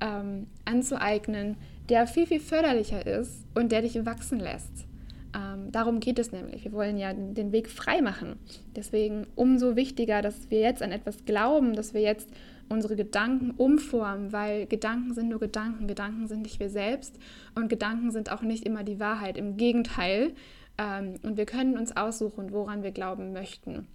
ähm, 0.01 0.49
anzueignen, 0.65 1.57
der 1.89 2.07
viel, 2.07 2.27
viel 2.27 2.41
förderlicher 2.41 3.07
ist 3.07 3.45
und 3.55 3.71
der 3.71 3.83
dich 3.83 4.05
wachsen 4.07 4.41
lässt. 4.41 4.87
Ähm, 5.35 5.73
darum 5.73 6.01
geht 6.01 6.19
es 6.19 6.33
nämlich. 6.33 6.65
Wir 6.65 6.73
wollen 6.73 6.97
ja 6.97 7.13
den 7.13 7.51
Weg 7.53 7.69
frei 7.69 8.01
machen. 8.01 8.37
Deswegen 8.77 9.27
umso 9.35 9.75
wichtiger, 9.75 10.23
dass 10.23 10.51
wir 10.51 10.61
jetzt 10.61 10.83
an 10.83 10.93
etwas 10.93 11.25
glauben, 11.25 11.75
dass 11.75 11.93
wir 11.93 12.03
jetzt 12.03 12.29
unsere 12.69 12.97
Gedanken 12.97 13.51
umformen, 13.51 14.33
weil 14.33 14.67
Gedanken 14.67 15.13
sind 15.13 15.29
nur 15.29 15.41
Gedanken. 15.41 15.89
Gedanken 15.89 16.29
sind 16.29 16.43
nicht 16.43 16.61
wir 16.61 16.71
selbst 16.71 17.19
und 17.55 17.69
Gedanken 17.69 18.11
sind 18.11 18.31
auch 18.31 18.43
nicht 18.43 18.65
immer 18.65 18.85
die 18.85 19.01
Wahrheit. 19.01 19.37
Im 19.37 19.57
Gegenteil. 19.57 20.33
Ähm, 20.79 21.15
und 21.23 21.37
wir 21.37 21.47
können 21.47 21.77
uns 21.77 21.97
aussuchen, 21.97 22.53
woran 22.53 22.83
wir 22.83 22.93
glauben 22.93 23.33
möchten. 23.33 23.87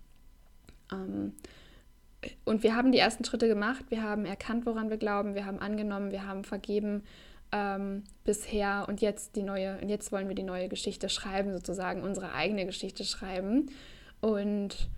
Ähm, 0.92 1.34
und 2.44 2.64
wir 2.64 2.76
haben 2.76 2.92
die 2.92 3.00
ersten 3.00 3.24
Schritte 3.24 3.48
gemacht. 3.48 3.86
Wir 3.90 4.04
haben 4.04 4.26
erkannt, 4.26 4.66
woran 4.66 4.90
wir 4.90 4.98
glauben. 4.98 5.36
Wir 5.36 5.46
haben 5.46 5.60
angenommen, 5.60 6.12
wir 6.12 6.28
haben 6.28 6.44
vergeben 6.44 7.04
ähm, 7.52 8.04
bisher 8.24 8.86
und 8.88 9.02
jetzt 9.02 9.36
die 9.36 9.44
neue, 9.44 9.80
und 9.82 9.90
jetzt 9.90 10.12
wollen 10.12 10.28
wir 10.28 10.36
die 10.36 10.44
neue 10.44 10.70
Geschichte 10.70 11.10
schreiben, 11.10 11.52
sozusagen 11.54 12.04
unsere 12.04 12.34
eigene 12.34 12.66
Geschichte 12.66 13.04
schreiben. 13.04 13.72
Und 14.22 14.90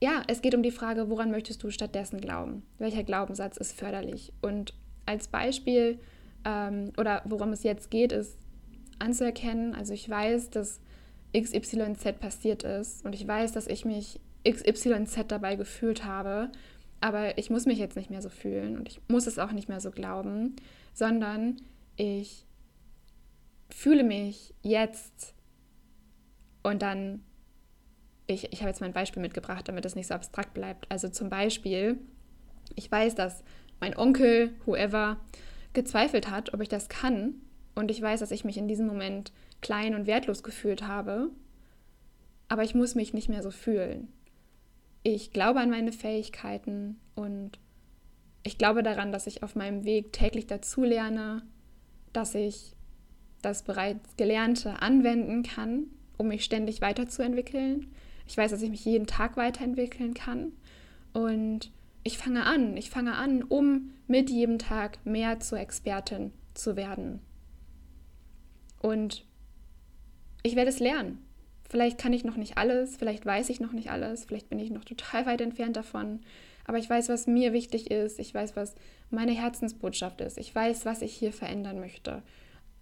ja, 0.00 0.22
es 0.28 0.42
geht 0.42 0.54
um 0.54 0.62
die 0.62 0.70
Frage, 0.70 1.10
woran 1.10 1.30
möchtest 1.30 1.62
du 1.62 1.70
stattdessen 1.70 2.20
glauben? 2.20 2.62
Welcher 2.78 3.02
Glaubenssatz 3.02 3.56
ist 3.56 3.76
förderlich? 3.76 4.32
Und 4.42 4.74
als 5.06 5.28
Beispiel 5.28 5.98
ähm, 6.44 6.92
oder 6.96 7.22
worum 7.24 7.52
es 7.52 7.62
jetzt 7.62 7.90
geht, 7.90 8.12
ist 8.12 8.36
anzuerkennen, 8.98 9.74
also 9.74 9.92
ich 9.92 10.08
weiß, 10.08 10.50
dass 10.50 10.80
XYZ 11.36 12.18
passiert 12.20 12.62
ist 12.62 13.04
und 13.04 13.14
ich 13.14 13.26
weiß, 13.26 13.52
dass 13.52 13.66
ich 13.66 13.84
mich 13.84 14.20
XYZ 14.48 15.24
dabei 15.28 15.56
gefühlt 15.56 16.04
habe, 16.04 16.50
aber 17.00 17.38
ich 17.38 17.50
muss 17.50 17.66
mich 17.66 17.78
jetzt 17.78 17.96
nicht 17.96 18.10
mehr 18.10 18.22
so 18.22 18.28
fühlen 18.28 18.76
und 18.76 18.88
ich 18.88 19.00
muss 19.08 19.26
es 19.26 19.38
auch 19.38 19.52
nicht 19.52 19.68
mehr 19.68 19.80
so 19.80 19.90
glauben, 19.90 20.56
sondern 20.94 21.56
ich 21.98 22.46
fühle 23.68 24.04
mich 24.04 24.54
jetzt 24.62 25.34
und 26.62 26.80
dann, 26.80 27.22
ich, 28.26 28.52
ich 28.52 28.60
habe 28.60 28.70
jetzt 28.70 28.80
mal 28.80 28.86
ein 28.86 28.92
Beispiel 28.92 29.20
mitgebracht, 29.20 29.68
damit 29.68 29.84
es 29.84 29.94
nicht 29.94 30.06
so 30.06 30.14
abstrakt 30.14 30.54
bleibt. 30.54 30.90
Also 30.90 31.08
zum 31.08 31.28
Beispiel, 31.28 31.98
ich 32.74 32.90
weiß, 32.90 33.14
dass 33.14 33.42
mein 33.80 33.96
Onkel, 33.96 34.54
whoever, 34.64 35.18
gezweifelt 35.72 36.30
hat, 36.30 36.54
ob 36.54 36.60
ich 36.60 36.68
das 36.68 36.88
kann. 36.88 37.34
Und 37.74 37.90
ich 37.90 38.00
weiß, 38.00 38.20
dass 38.20 38.30
ich 38.30 38.44
mich 38.44 38.56
in 38.56 38.68
diesem 38.68 38.86
Moment 38.86 39.32
klein 39.60 39.94
und 39.94 40.06
wertlos 40.06 40.42
gefühlt 40.42 40.82
habe. 40.82 41.30
Aber 42.48 42.62
ich 42.62 42.74
muss 42.74 42.94
mich 42.94 43.12
nicht 43.12 43.28
mehr 43.28 43.42
so 43.42 43.50
fühlen. 43.50 44.08
Ich 45.02 45.32
glaube 45.32 45.60
an 45.60 45.70
meine 45.70 45.92
Fähigkeiten 45.92 46.98
und 47.14 47.58
ich 48.42 48.58
glaube 48.58 48.82
daran, 48.82 49.12
dass 49.12 49.26
ich 49.26 49.42
auf 49.42 49.54
meinem 49.54 49.84
Weg 49.84 50.12
täglich 50.12 50.46
dazulerne, 50.46 51.42
dass 52.12 52.34
ich 52.34 52.74
das 53.42 53.62
bereits 53.62 54.16
Gelernte 54.16 54.82
anwenden 54.82 55.42
kann, 55.42 55.86
um 56.16 56.28
mich 56.28 56.44
ständig 56.44 56.80
weiterzuentwickeln. 56.80 57.86
Ich 58.26 58.36
weiß, 58.36 58.50
dass 58.50 58.62
ich 58.62 58.70
mich 58.70 58.84
jeden 58.84 59.06
Tag 59.06 59.36
weiterentwickeln 59.36 60.14
kann. 60.14 60.52
Und 61.12 61.70
ich 62.02 62.18
fange 62.18 62.44
an, 62.44 62.76
ich 62.76 62.90
fange 62.90 63.14
an, 63.14 63.42
um 63.42 63.90
mit 64.06 64.30
jedem 64.30 64.58
Tag 64.58 65.04
mehr 65.04 65.40
zur 65.40 65.58
Expertin 65.58 66.32
zu 66.54 66.76
werden. 66.76 67.20
Und 68.80 69.24
ich 70.42 70.56
werde 70.56 70.70
es 70.70 70.80
lernen. 70.80 71.18
Vielleicht 71.68 71.98
kann 71.98 72.12
ich 72.12 72.24
noch 72.24 72.36
nicht 72.36 72.56
alles, 72.56 72.96
vielleicht 72.96 73.26
weiß 73.26 73.50
ich 73.50 73.60
noch 73.60 73.72
nicht 73.72 73.90
alles, 73.90 74.24
vielleicht 74.24 74.48
bin 74.48 74.58
ich 74.58 74.70
noch 74.70 74.84
total 74.84 75.26
weit 75.26 75.40
entfernt 75.40 75.76
davon. 75.76 76.20
Aber 76.68 76.76
ich 76.76 76.88
weiß, 76.88 77.08
was 77.08 77.26
mir 77.26 77.54
wichtig 77.54 77.90
ist. 77.90 78.18
Ich 78.18 78.32
weiß, 78.34 78.54
was 78.54 78.74
meine 79.10 79.32
Herzensbotschaft 79.32 80.20
ist. 80.20 80.36
Ich 80.36 80.54
weiß, 80.54 80.84
was 80.84 81.00
ich 81.00 81.14
hier 81.14 81.32
verändern 81.32 81.80
möchte. 81.80 82.22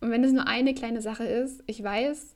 Und 0.01 0.11
wenn 0.11 0.25
es 0.25 0.33
nur 0.33 0.49
eine 0.49 0.75
kleine 0.75 1.01
Sache 1.01 1.25
ist, 1.25 1.63
ich 1.67 1.83
weiß, 1.83 2.35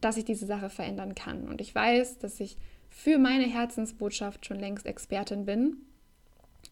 dass 0.00 0.16
ich 0.16 0.24
diese 0.24 0.46
Sache 0.46 0.70
verändern 0.70 1.14
kann. 1.14 1.48
Und 1.48 1.60
ich 1.60 1.74
weiß, 1.74 2.18
dass 2.18 2.40
ich 2.40 2.56
für 2.88 3.18
meine 3.18 3.44
Herzensbotschaft 3.44 4.46
schon 4.46 4.58
längst 4.58 4.86
Expertin 4.86 5.44
bin 5.44 5.76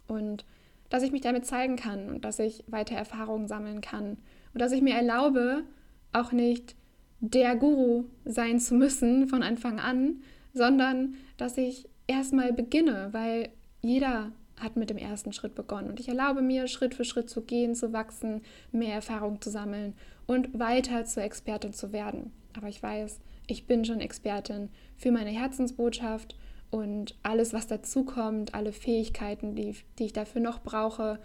und 0.08 0.46
dass 0.88 1.02
ich 1.02 1.12
mich 1.12 1.20
damit 1.20 1.44
zeigen 1.44 1.76
kann 1.76 2.08
und 2.08 2.24
dass 2.24 2.38
ich 2.38 2.64
weiter 2.68 2.94
Erfahrungen 2.94 3.46
sammeln 3.46 3.82
kann 3.82 4.16
und 4.54 4.62
dass 4.62 4.72
ich 4.72 4.80
mir 4.80 4.94
erlaube, 4.94 5.64
auch 6.12 6.32
nicht 6.32 6.76
der 7.20 7.56
Guru 7.56 8.04
sein 8.24 8.58
zu 8.58 8.74
müssen 8.74 9.28
von 9.28 9.42
Anfang 9.42 9.80
an, 9.80 10.22
sondern 10.54 11.16
dass 11.36 11.58
ich 11.58 11.88
erstmal 12.06 12.54
beginne, 12.54 13.10
weil 13.12 13.50
jeder 13.82 14.32
hat 14.58 14.76
mit 14.76 14.90
dem 14.90 14.98
ersten 14.98 15.32
Schritt 15.32 15.54
begonnen. 15.54 15.90
Und 15.90 16.00
ich 16.00 16.08
erlaube 16.08 16.40
mir, 16.40 16.68
Schritt 16.68 16.94
für 16.94 17.04
Schritt 17.04 17.28
zu 17.28 17.42
gehen, 17.42 17.74
zu 17.74 17.92
wachsen, 17.92 18.42
mehr 18.70 18.94
Erfahrung 18.94 19.40
zu 19.40 19.50
sammeln 19.50 19.94
und 20.26 20.58
weiter 20.58 21.04
zur 21.04 21.24
Expertin 21.24 21.72
zu 21.72 21.92
werden. 21.92 22.32
Aber 22.56 22.68
ich 22.68 22.82
weiß, 22.82 23.20
ich 23.46 23.66
bin 23.66 23.84
schon 23.84 24.00
Expertin 24.00 24.68
für 24.96 25.10
meine 25.10 25.30
Herzensbotschaft 25.30 26.36
und 26.70 27.16
alles, 27.22 27.52
was 27.52 27.66
dazu 27.66 28.04
kommt, 28.04 28.54
alle 28.54 28.72
Fähigkeiten, 28.72 29.54
die, 29.54 29.74
die 29.98 30.06
ich 30.06 30.12
dafür 30.12 30.40
noch 30.40 30.62
brauche 30.62 31.18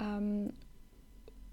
ähm, 0.00 0.52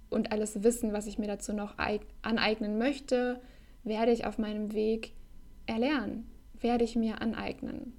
und 0.09 0.31
alles 0.31 0.63
Wissen, 0.63 0.91
was 0.91 1.07
ich 1.07 1.19
mir 1.19 1.27
dazu 1.27 1.53
noch 1.53 1.75
aneignen 2.23 2.77
möchte, 2.77 3.41
werde 3.83 4.11
ich 4.11 4.25
auf 4.25 4.37
meinem 4.37 4.73
Weg 4.73 5.13
erlernen, 5.65 6.29
werde 6.59 6.83
ich 6.83 6.95
mir 6.95 7.21
aneignen 7.21 7.93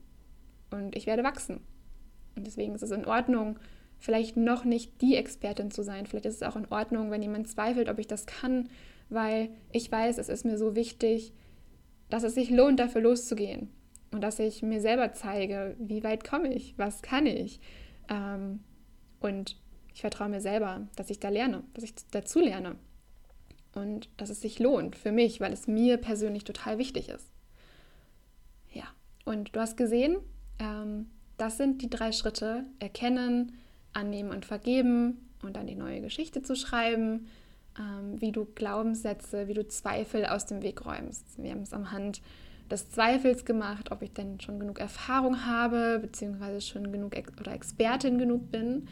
und 0.70 0.96
ich 0.96 1.06
werde 1.06 1.22
wachsen. 1.22 1.60
Und 2.38 2.46
deswegen 2.46 2.74
ist 2.74 2.82
es 2.82 2.90
in 2.90 3.04
Ordnung, 3.04 3.58
vielleicht 3.98 4.36
noch 4.36 4.64
nicht 4.64 5.00
die 5.02 5.16
Expertin 5.16 5.70
zu 5.70 5.82
sein. 5.82 6.06
Vielleicht 6.06 6.26
ist 6.26 6.36
es 6.36 6.42
auch 6.42 6.56
in 6.56 6.66
Ordnung, 6.66 7.10
wenn 7.10 7.20
jemand 7.20 7.48
zweifelt, 7.48 7.88
ob 7.88 7.98
ich 7.98 8.06
das 8.06 8.26
kann, 8.26 8.68
weil 9.08 9.50
ich 9.72 9.90
weiß, 9.90 10.18
es 10.18 10.28
ist 10.28 10.44
mir 10.44 10.56
so 10.56 10.76
wichtig, 10.76 11.32
dass 12.08 12.22
es 12.22 12.34
sich 12.34 12.50
lohnt, 12.50 12.80
dafür 12.80 13.00
loszugehen. 13.00 13.70
Und 14.12 14.22
dass 14.22 14.38
ich 14.38 14.62
mir 14.62 14.80
selber 14.80 15.12
zeige, 15.12 15.76
wie 15.78 16.02
weit 16.02 16.24
komme 16.24 16.54
ich, 16.54 16.78
was 16.78 17.02
kann 17.02 17.26
ich. 17.26 17.60
Ähm, 18.08 18.60
und 19.20 19.60
ich 19.92 20.00
vertraue 20.00 20.28
mir 20.28 20.40
selber, 20.40 20.86
dass 20.96 21.10
ich 21.10 21.18
da 21.18 21.28
lerne, 21.28 21.64
dass 21.74 21.84
ich 21.84 21.94
dazu 22.12 22.40
lerne 22.40 22.76
und 23.74 24.08
dass 24.16 24.30
es 24.30 24.40
sich 24.40 24.60
lohnt 24.60 24.96
für 24.96 25.12
mich, 25.12 25.40
weil 25.40 25.52
es 25.52 25.66
mir 25.66 25.96
persönlich 25.98 26.44
total 26.44 26.78
wichtig 26.78 27.08
ist. 27.08 27.32
Ja, 28.72 28.84
und 29.24 29.54
du 29.54 29.60
hast 29.60 29.76
gesehen, 29.76 30.18
ähm, 30.58 31.10
das 31.38 31.56
sind 31.56 31.82
die 31.82 31.90
drei 31.90 32.12
Schritte, 32.12 32.64
erkennen, 32.78 33.52
annehmen 33.92 34.30
und 34.30 34.44
vergeben 34.44 35.28
und 35.42 35.56
dann 35.56 35.66
die 35.66 35.74
neue 35.74 36.00
Geschichte 36.00 36.42
zu 36.42 36.56
schreiben, 36.56 37.28
ähm, 37.78 38.20
wie 38.20 38.32
du 38.32 38.44
Glaubenssätze, 38.44 39.48
wie 39.48 39.54
du 39.54 39.66
Zweifel 39.66 40.26
aus 40.26 40.46
dem 40.46 40.62
Weg 40.62 40.84
räumst. 40.84 41.42
Wir 41.42 41.52
haben 41.52 41.62
es 41.62 41.72
am 41.72 41.92
Hand 41.92 42.20
des 42.70 42.90
Zweifels 42.90 43.44
gemacht, 43.44 43.90
ob 43.92 44.02
ich 44.02 44.12
denn 44.12 44.40
schon 44.40 44.58
genug 44.58 44.78
Erfahrung 44.78 45.46
habe, 45.46 45.98
beziehungsweise 46.00 46.60
schon 46.60 46.92
genug 46.92 47.16
Ex 47.16 47.32
oder 47.40 47.52
Expertin 47.52 48.18
genug 48.18 48.50
bin. 48.50 48.88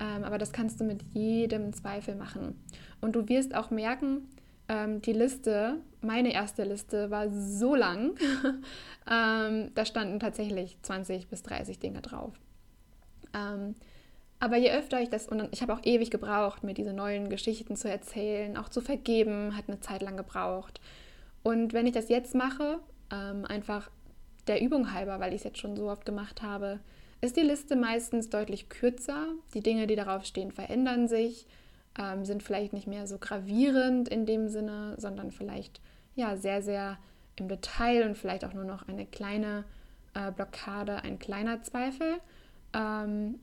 Ähm, 0.00 0.24
aber 0.24 0.38
das 0.38 0.52
kannst 0.52 0.80
du 0.80 0.84
mit 0.84 1.02
jedem 1.12 1.72
Zweifel 1.72 2.14
machen. 2.14 2.58
Und 3.00 3.14
du 3.14 3.28
wirst 3.28 3.54
auch 3.54 3.70
merken, 3.70 4.28
ähm, 4.68 5.02
die 5.02 5.12
Liste, 5.12 5.76
meine 6.02 6.32
erste 6.32 6.64
Liste 6.64 7.10
war 7.10 7.30
so 7.30 7.74
lang, 7.74 8.16
ähm, 9.10 9.70
da 9.74 9.84
standen 9.84 10.20
tatsächlich 10.20 10.78
20 10.82 11.28
bis 11.28 11.42
30 11.42 11.78
Dinge 11.78 12.00
drauf. 12.00 12.32
Ähm, 13.34 13.74
aber 14.38 14.56
je 14.56 14.70
öfter 14.72 15.00
ich 15.00 15.10
das, 15.10 15.28
und 15.28 15.48
ich 15.52 15.60
habe 15.60 15.74
auch 15.74 15.84
ewig 15.84 16.10
gebraucht, 16.10 16.64
mir 16.64 16.72
diese 16.72 16.94
neuen 16.94 17.28
Geschichten 17.28 17.76
zu 17.76 17.90
erzählen, 17.90 18.56
auch 18.56 18.70
zu 18.70 18.80
vergeben, 18.80 19.56
hat 19.56 19.64
eine 19.68 19.80
Zeit 19.80 20.00
lang 20.00 20.16
gebraucht. 20.16 20.80
Und 21.42 21.74
wenn 21.74 21.86
ich 21.86 21.92
das 21.92 22.08
jetzt 22.08 22.34
mache, 22.34 22.80
ähm, 23.12 23.44
einfach 23.44 23.90
der 24.46 24.62
Übung 24.62 24.92
halber, 24.94 25.20
weil 25.20 25.34
ich 25.34 25.40
es 25.40 25.44
jetzt 25.44 25.58
schon 25.58 25.76
so 25.76 25.90
oft 25.90 26.06
gemacht 26.06 26.42
habe, 26.42 26.80
ist 27.20 27.36
die 27.36 27.42
Liste 27.42 27.76
meistens 27.76 28.30
deutlich 28.30 28.70
kürzer. 28.70 29.26
Die 29.52 29.62
Dinge, 29.62 29.86
die 29.86 29.96
darauf 29.96 30.24
stehen, 30.24 30.52
verändern 30.52 31.06
sich, 31.06 31.46
ähm, 31.98 32.24
sind 32.24 32.42
vielleicht 32.42 32.72
nicht 32.72 32.86
mehr 32.86 33.06
so 33.06 33.18
gravierend 33.18 34.08
in 34.08 34.24
dem 34.24 34.48
Sinne, 34.48 34.94
sondern 34.98 35.30
vielleicht 35.30 35.82
ja 36.20 36.36
sehr, 36.36 36.62
sehr 36.62 36.98
im 37.36 37.48
Detail 37.48 38.06
und 38.06 38.16
vielleicht 38.16 38.44
auch 38.44 38.52
nur 38.52 38.64
noch 38.64 38.86
eine 38.88 39.06
kleine 39.06 39.64
äh, 40.14 40.30
Blockade, 40.30 41.02
ein 41.02 41.18
kleiner 41.18 41.62
Zweifel. 41.62 42.18
Ähm, 42.74 43.40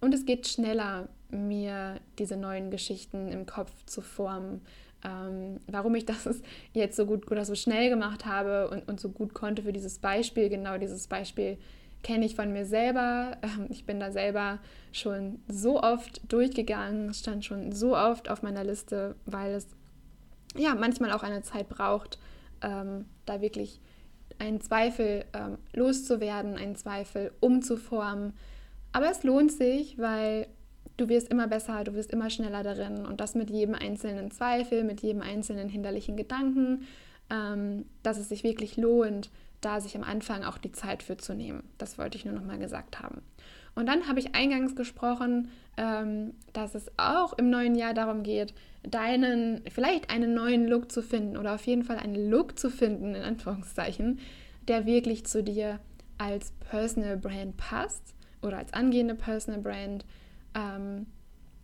und 0.00 0.14
es 0.14 0.26
geht 0.26 0.46
schneller, 0.46 1.08
mir 1.30 2.00
diese 2.18 2.36
neuen 2.36 2.70
Geschichten 2.70 3.32
im 3.32 3.46
Kopf 3.46 3.72
zu 3.86 4.00
formen. 4.00 4.62
Ähm, 5.04 5.60
warum 5.66 5.94
ich 5.94 6.06
das 6.06 6.26
jetzt 6.72 6.96
so 6.96 7.06
gut 7.06 7.30
oder 7.30 7.44
so 7.44 7.54
schnell 7.54 7.90
gemacht 7.90 8.26
habe 8.26 8.68
und, 8.70 8.88
und 8.88 9.00
so 9.00 9.08
gut 9.10 9.34
konnte 9.34 9.62
für 9.62 9.72
dieses 9.72 9.98
Beispiel, 9.98 10.48
genau 10.48 10.78
dieses 10.78 11.06
Beispiel 11.06 11.58
kenne 12.02 12.24
ich 12.24 12.36
von 12.36 12.52
mir 12.52 12.66
selber. 12.66 13.36
Ähm, 13.42 13.66
ich 13.68 13.84
bin 13.84 14.00
da 14.00 14.10
selber 14.10 14.58
schon 14.92 15.40
so 15.48 15.82
oft 15.82 16.20
durchgegangen, 16.32 17.12
stand 17.14 17.44
schon 17.44 17.72
so 17.72 17.96
oft 17.96 18.30
auf 18.30 18.42
meiner 18.42 18.64
Liste, 18.64 19.16
weil 19.26 19.54
es 19.54 19.66
ja 20.58 20.74
manchmal 20.74 21.12
auch 21.12 21.22
eine 21.22 21.42
Zeit 21.42 21.68
braucht, 21.68 22.18
ähm, 22.62 23.06
da 23.24 23.40
wirklich 23.40 23.80
einen 24.38 24.60
Zweifel 24.60 25.24
ähm, 25.32 25.58
loszuwerden, 25.72 26.56
einen 26.56 26.76
Zweifel 26.76 27.32
umzuformen. 27.40 28.34
Aber 28.92 29.10
es 29.10 29.22
lohnt 29.22 29.52
sich, 29.52 29.98
weil 29.98 30.46
du 30.96 31.08
wirst 31.08 31.28
immer 31.28 31.48
besser, 31.48 31.84
du 31.84 31.94
wirst 31.94 32.10
immer 32.10 32.30
schneller 32.30 32.62
darin 32.62 33.06
und 33.06 33.20
das 33.20 33.34
mit 33.34 33.50
jedem 33.50 33.74
einzelnen 33.74 34.30
Zweifel, 34.30 34.84
mit 34.84 35.00
jedem 35.00 35.22
einzelnen 35.22 35.68
hinderlichen 35.68 36.16
Gedanken, 36.16 36.86
ähm, 37.30 37.86
dass 38.02 38.18
es 38.18 38.28
sich 38.28 38.44
wirklich 38.44 38.76
lohnt, 38.76 39.30
da 39.60 39.80
sich 39.80 39.96
am 39.96 40.04
Anfang 40.04 40.44
auch 40.44 40.58
die 40.58 40.72
Zeit 40.72 41.02
für 41.02 41.16
zu 41.16 41.34
nehmen. 41.34 41.62
Das 41.78 41.98
wollte 41.98 42.16
ich 42.16 42.24
nur 42.24 42.34
noch 42.34 42.44
mal 42.44 42.58
gesagt 42.58 43.00
haben. 43.00 43.22
Und 43.76 43.86
dann 43.86 44.08
habe 44.08 44.18
ich 44.18 44.34
eingangs 44.34 44.74
gesprochen, 44.74 45.50
ähm, 45.76 46.32
dass 46.54 46.74
es 46.74 46.90
auch 46.96 47.34
im 47.34 47.50
neuen 47.50 47.74
Jahr 47.74 47.94
darum 47.94 48.22
geht, 48.22 48.54
deinen, 48.82 49.60
vielleicht 49.70 50.10
einen 50.10 50.34
neuen 50.34 50.66
Look 50.66 50.90
zu 50.90 51.02
finden 51.02 51.36
oder 51.36 51.54
auf 51.54 51.66
jeden 51.66 51.84
Fall 51.84 51.98
einen 51.98 52.30
Look 52.30 52.58
zu 52.58 52.70
finden, 52.70 53.14
in 53.14 53.22
Anführungszeichen, 53.22 54.18
der 54.66 54.86
wirklich 54.86 55.26
zu 55.26 55.42
dir 55.42 55.78
als 56.18 56.52
Personal 56.70 57.18
Brand 57.18 57.58
passt 57.58 58.14
oder 58.42 58.56
als 58.56 58.72
angehende 58.72 59.14
Personal 59.14 59.60
Brand. 59.60 60.06
Ähm, 60.54 61.06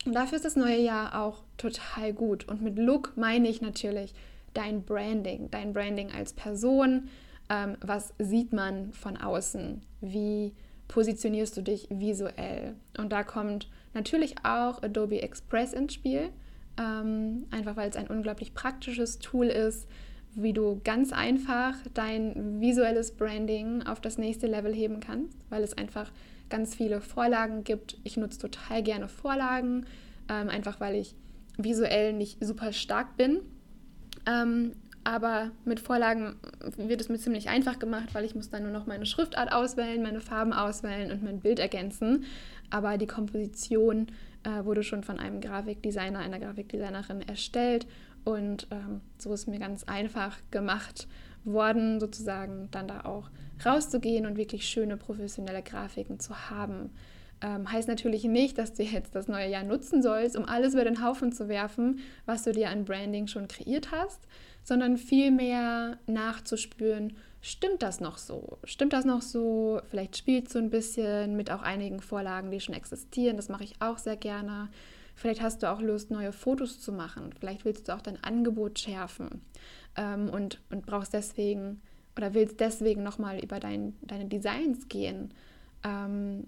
und 0.04 0.14
dafür 0.14 0.36
ist 0.36 0.44
das 0.44 0.56
neue 0.56 0.80
Jahr 0.80 1.18
auch 1.18 1.42
total 1.56 2.12
gut. 2.12 2.46
Und 2.46 2.60
mit 2.60 2.78
Look 2.78 3.16
meine 3.16 3.48
ich 3.48 3.62
natürlich 3.62 4.12
dein 4.52 4.82
Branding, 4.82 5.50
dein 5.50 5.72
Branding 5.72 6.10
als 6.12 6.34
Person. 6.34 7.08
Ähm, 7.48 7.76
was 7.80 8.12
sieht 8.18 8.52
man 8.52 8.92
von 8.92 9.16
außen? 9.16 9.80
Wie 10.02 10.52
positionierst 10.92 11.56
du 11.56 11.62
dich 11.62 11.88
visuell? 11.90 12.74
Und 12.98 13.12
da 13.12 13.24
kommt 13.24 13.68
natürlich 13.94 14.36
auch 14.44 14.82
Adobe 14.82 15.22
Express 15.22 15.72
ins 15.72 15.94
Spiel, 15.94 16.28
ähm, 16.78 17.46
einfach 17.50 17.76
weil 17.76 17.88
es 17.88 17.96
ein 17.96 18.08
unglaublich 18.08 18.52
praktisches 18.52 19.18
Tool 19.18 19.46
ist, 19.46 19.88
wie 20.34 20.52
du 20.52 20.80
ganz 20.84 21.12
einfach 21.12 21.74
dein 21.94 22.60
visuelles 22.60 23.12
Branding 23.12 23.82
auf 23.82 24.00
das 24.00 24.18
nächste 24.18 24.46
Level 24.46 24.74
heben 24.74 25.00
kannst, 25.00 25.38
weil 25.48 25.62
es 25.62 25.76
einfach 25.76 26.12
ganz 26.50 26.74
viele 26.74 27.00
Vorlagen 27.00 27.64
gibt. 27.64 27.96
Ich 28.04 28.18
nutze 28.18 28.38
total 28.38 28.82
gerne 28.82 29.08
Vorlagen, 29.08 29.86
ähm, 30.28 30.50
einfach 30.50 30.78
weil 30.78 30.96
ich 30.96 31.14
visuell 31.56 32.12
nicht 32.12 32.44
super 32.44 32.72
stark 32.72 33.16
bin. 33.16 33.40
Ähm, 34.26 34.72
aber 35.04 35.50
mit 35.64 35.80
Vorlagen 35.80 36.36
wird 36.76 37.00
es 37.00 37.08
mir 37.08 37.18
ziemlich 37.18 37.48
einfach 37.48 37.78
gemacht, 37.78 38.14
weil 38.14 38.24
ich 38.24 38.34
muss 38.34 38.50
dann 38.50 38.62
nur 38.62 38.72
noch 38.72 38.86
meine 38.86 39.06
Schriftart 39.06 39.52
auswählen, 39.52 40.02
meine 40.02 40.20
Farben 40.20 40.52
auswählen 40.52 41.10
und 41.10 41.22
mein 41.22 41.40
Bild 41.40 41.58
ergänzen. 41.58 42.24
Aber 42.70 42.98
die 42.98 43.06
Komposition 43.06 44.06
äh, 44.44 44.64
wurde 44.64 44.82
schon 44.82 45.02
von 45.02 45.18
einem 45.18 45.40
Grafikdesigner, 45.40 46.20
einer 46.20 46.38
Grafikdesignerin 46.38 47.22
erstellt 47.22 47.86
und 48.24 48.68
ähm, 48.70 49.00
so 49.18 49.32
ist 49.32 49.48
mir 49.48 49.58
ganz 49.58 49.84
einfach 49.84 50.36
gemacht 50.50 51.08
worden, 51.44 51.98
sozusagen 51.98 52.68
dann 52.70 52.86
da 52.86 53.00
auch 53.04 53.30
rauszugehen 53.64 54.26
und 54.26 54.36
wirklich 54.36 54.68
schöne 54.68 54.96
professionelle 54.96 55.62
Grafiken 55.62 56.20
zu 56.20 56.50
haben. 56.50 56.90
Ähm, 57.42 57.70
heißt 57.70 57.88
natürlich 57.88 58.24
nicht, 58.24 58.56
dass 58.56 58.72
du 58.72 58.84
jetzt 58.84 59.14
das 59.14 59.26
neue 59.26 59.48
Jahr 59.48 59.64
nutzen 59.64 60.02
sollst, 60.02 60.36
um 60.36 60.44
alles 60.44 60.74
über 60.74 60.84
den 60.84 61.04
Haufen 61.04 61.32
zu 61.32 61.48
werfen, 61.48 61.98
was 62.24 62.44
du 62.44 62.52
dir 62.52 62.70
an 62.70 62.84
Branding 62.84 63.26
schon 63.26 63.48
kreiert 63.48 63.90
hast, 63.90 64.20
sondern 64.62 64.96
vielmehr 64.96 65.98
nachzuspüren, 66.06 67.16
stimmt 67.40 67.82
das 67.82 68.00
noch 68.00 68.16
so? 68.16 68.58
Stimmt 68.62 68.92
das 68.92 69.04
noch 69.04 69.22
so? 69.22 69.80
Vielleicht 69.90 70.16
spielst 70.16 70.54
du 70.54 70.60
ein 70.60 70.70
bisschen 70.70 71.36
mit 71.36 71.50
auch 71.50 71.62
einigen 71.62 72.00
Vorlagen, 72.00 72.52
die 72.52 72.60
schon 72.60 72.76
existieren. 72.76 73.36
Das 73.36 73.48
mache 73.48 73.64
ich 73.64 73.74
auch 73.80 73.98
sehr 73.98 74.16
gerne. 74.16 74.68
Vielleicht 75.16 75.42
hast 75.42 75.62
du 75.62 75.70
auch 75.70 75.80
Lust, 75.80 76.12
neue 76.12 76.32
Fotos 76.32 76.80
zu 76.80 76.92
machen. 76.92 77.34
Vielleicht 77.38 77.64
willst 77.64 77.88
du 77.88 77.94
auch 77.94 78.00
dein 78.00 78.22
Angebot 78.22 78.78
schärfen 78.78 79.42
ähm, 79.96 80.30
und, 80.30 80.60
und 80.70 80.86
brauchst 80.86 81.12
deswegen 81.12 81.82
oder 82.16 82.34
willst 82.34 82.60
deswegen 82.60 83.02
nochmal 83.02 83.42
über 83.42 83.58
dein, 83.58 83.94
deine 84.02 84.26
Designs 84.26 84.88
gehen. 84.88 85.34
Ähm, 85.82 86.46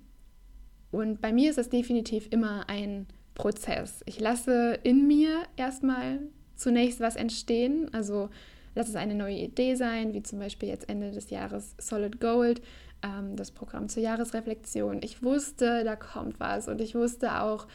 und 0.95 1.21
bei 1.21 1.33
mir 1.33 1.51
ist 1.51 1.59
das 1.59 1.69
definitiv 1.69 2.29
immer 2.31 2.69
ein 2.69 3.07
Prozess. 3.35 4.03
Ich 4.07 4.21
lasse 4.21 4.79
in 4.83 5.07
mir 5.07 5.43
erstmal 5.57 6.21
zunächst 6.55 7.01
was 7.01 7.17
entstehen. 7.17 7.93
Also 7.93 8.31
lass 8.75 8.89
es 8.89 8.97
eine 8.97 9.15
neue 9.15 9.37
Idee 9.37 9.75
sein, 9.75 10.15
wie 10.15 10.23
zum 10.23 10.39
Beispiel 10.39 10.69
jetzt 10.69 10.89
Ende 10.89 11.11
des 11.11 11.31
Jahres 11.31 11.75
Solid 11.79 12.21
Gold, 12.21 12.63
ähm, 13.03 13.37
das 13.37 13.51
Programm 13.51 13.89
zur 13.89 14.03
Jahresreflexion. 14.03 15.01
Ich 15.03 15.23
wusste, 15.23 15.85
da 15.85 15.97
kommt 15.97 16.39
was 16.39 16.69
und 16.69 16.81
ich 16.81 16.95
wusste 16.95 17.41
auch, 17.41 17.67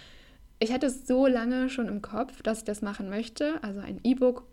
ich 0.60 0.74
hatte 0.74 0.88
es 0.88 1.08
so 1.08 1.28
lange 1.28 1.70
schon 1.70 1.88
im 1.88 2.02
Kopf, 2.02 2.42
dass 2.42 2.60
ich 2.60 2.64
das 2.66 2.82
machen 2.82 3.10
möchte, 3.10 3.64
also 3.64 3.80
ein 3.80 4.00
E-Book 4.04 4.46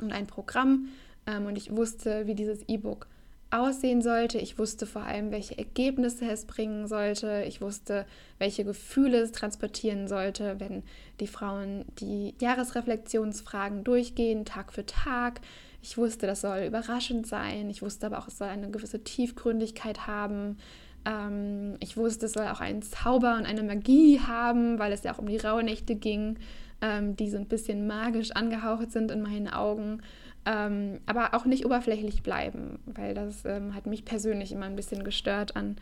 und 0.00 0.12
ein 0.12 0.26
Programm. 0.26 0.88
Ähm, 1.26 1.46
und 1.46 1.56
ich 1.56 1.74
wusste, 1.74 2.26
wie 2.26 2.34
dieses 2.34 2.62
E-Book 2.68 3.08
aussehen 3.54 4.02
sollte. 4.02 4.38
Ich 4.38 4.58
wusste 4.58 4.84
vor 4.86 5.02
allem, 5.02 5.30
welche 5.30 5.56
Ergebnisse 5.56 6.28
es 6.28 6.44
bringen 6.44 6.88
sollte. 6.88 7.44
Ich 7.46 7.60
wusste, 7.60 8.04
welche 8.38 8.64
Gefühle 8.64 9.18
es 9.18 9.32
transportieren 9.32 10.08
sollte, 10.08 10.58
wenn 10.58 10.82
die 11.20 11.26
Frauen 11.26 11.84
die 12.00 12.34
Jahresreflexionsfragen 12.40 13.84
durchgehen, 13.84 14.44
Tag 14.44 14.72
für 14.72 14.84
Tag. 14.84 15.40
Ich 15.82 15.96
wusste, 15.96 16.26
das 16.26 16.40
soll 16.40 16.64
überraschend 16.66 17.26
sein. 17.26 17.70
Ich 17.70 17.82
wusste 17.82 18.06
aber 18.06 18.18
auch, 18.18 18.28
es 18.28 18.38
soll 18.38 18.48
eine 18.48 18.70
gewisse 18.70 19.04
Tiefgründigkeit 19.04 20.06
haben. 20.06 20.58
Ähm, 21.04 21.76
ich 21.80 21.96
wusste, 21.96 22.26
es 22.26 22.32
soll 22.32 22.48
auch 22.48 22.60
einen 22.60 22.82
Zauber 22.82 23.36
und 23.36 23.46
eine 23.46 23.62
Magie 23.62 24.18
haben, 24.20 24.78
weil 24.78 24.92
es 24.92 25.04
ja 25.04 25.14
auch 25.14 25.18
um 25.18 25.26
die 25.26 25.36
Rauhnächte 25.36 25.94
ging, 25.94 26.38
ähm, 26.80 27.16
die 27.16 27.30
so 27.30 27.36
ein 27.36 27.46
bisschen 27.46 27.86
magisch 27.86 28.32
angehaucht 28.32 28.90
sind 28.90 29.10
in 29.10 29.22
meinen 29.22 29.48
Augen. 29.48 30.02
Ähm, 30.46 31.00
aber 31.06 31.34
auch 31.34 31.46
nicht 31.46 31.64
oberflächlich 31.64 32.22
bleiben, 32.22 32.78
weil 32.84 33.14
das 33.14 33.44
ähm, 33.46 33.74
hat 33.74 33.86
mich 33.86 34.04
persönlich 34.04 34.52
immer 34.52 34.66
ein 34.66 34.76
bisschen 34.76 35.02
gestört 35.02 35.56
an 35.56 35.76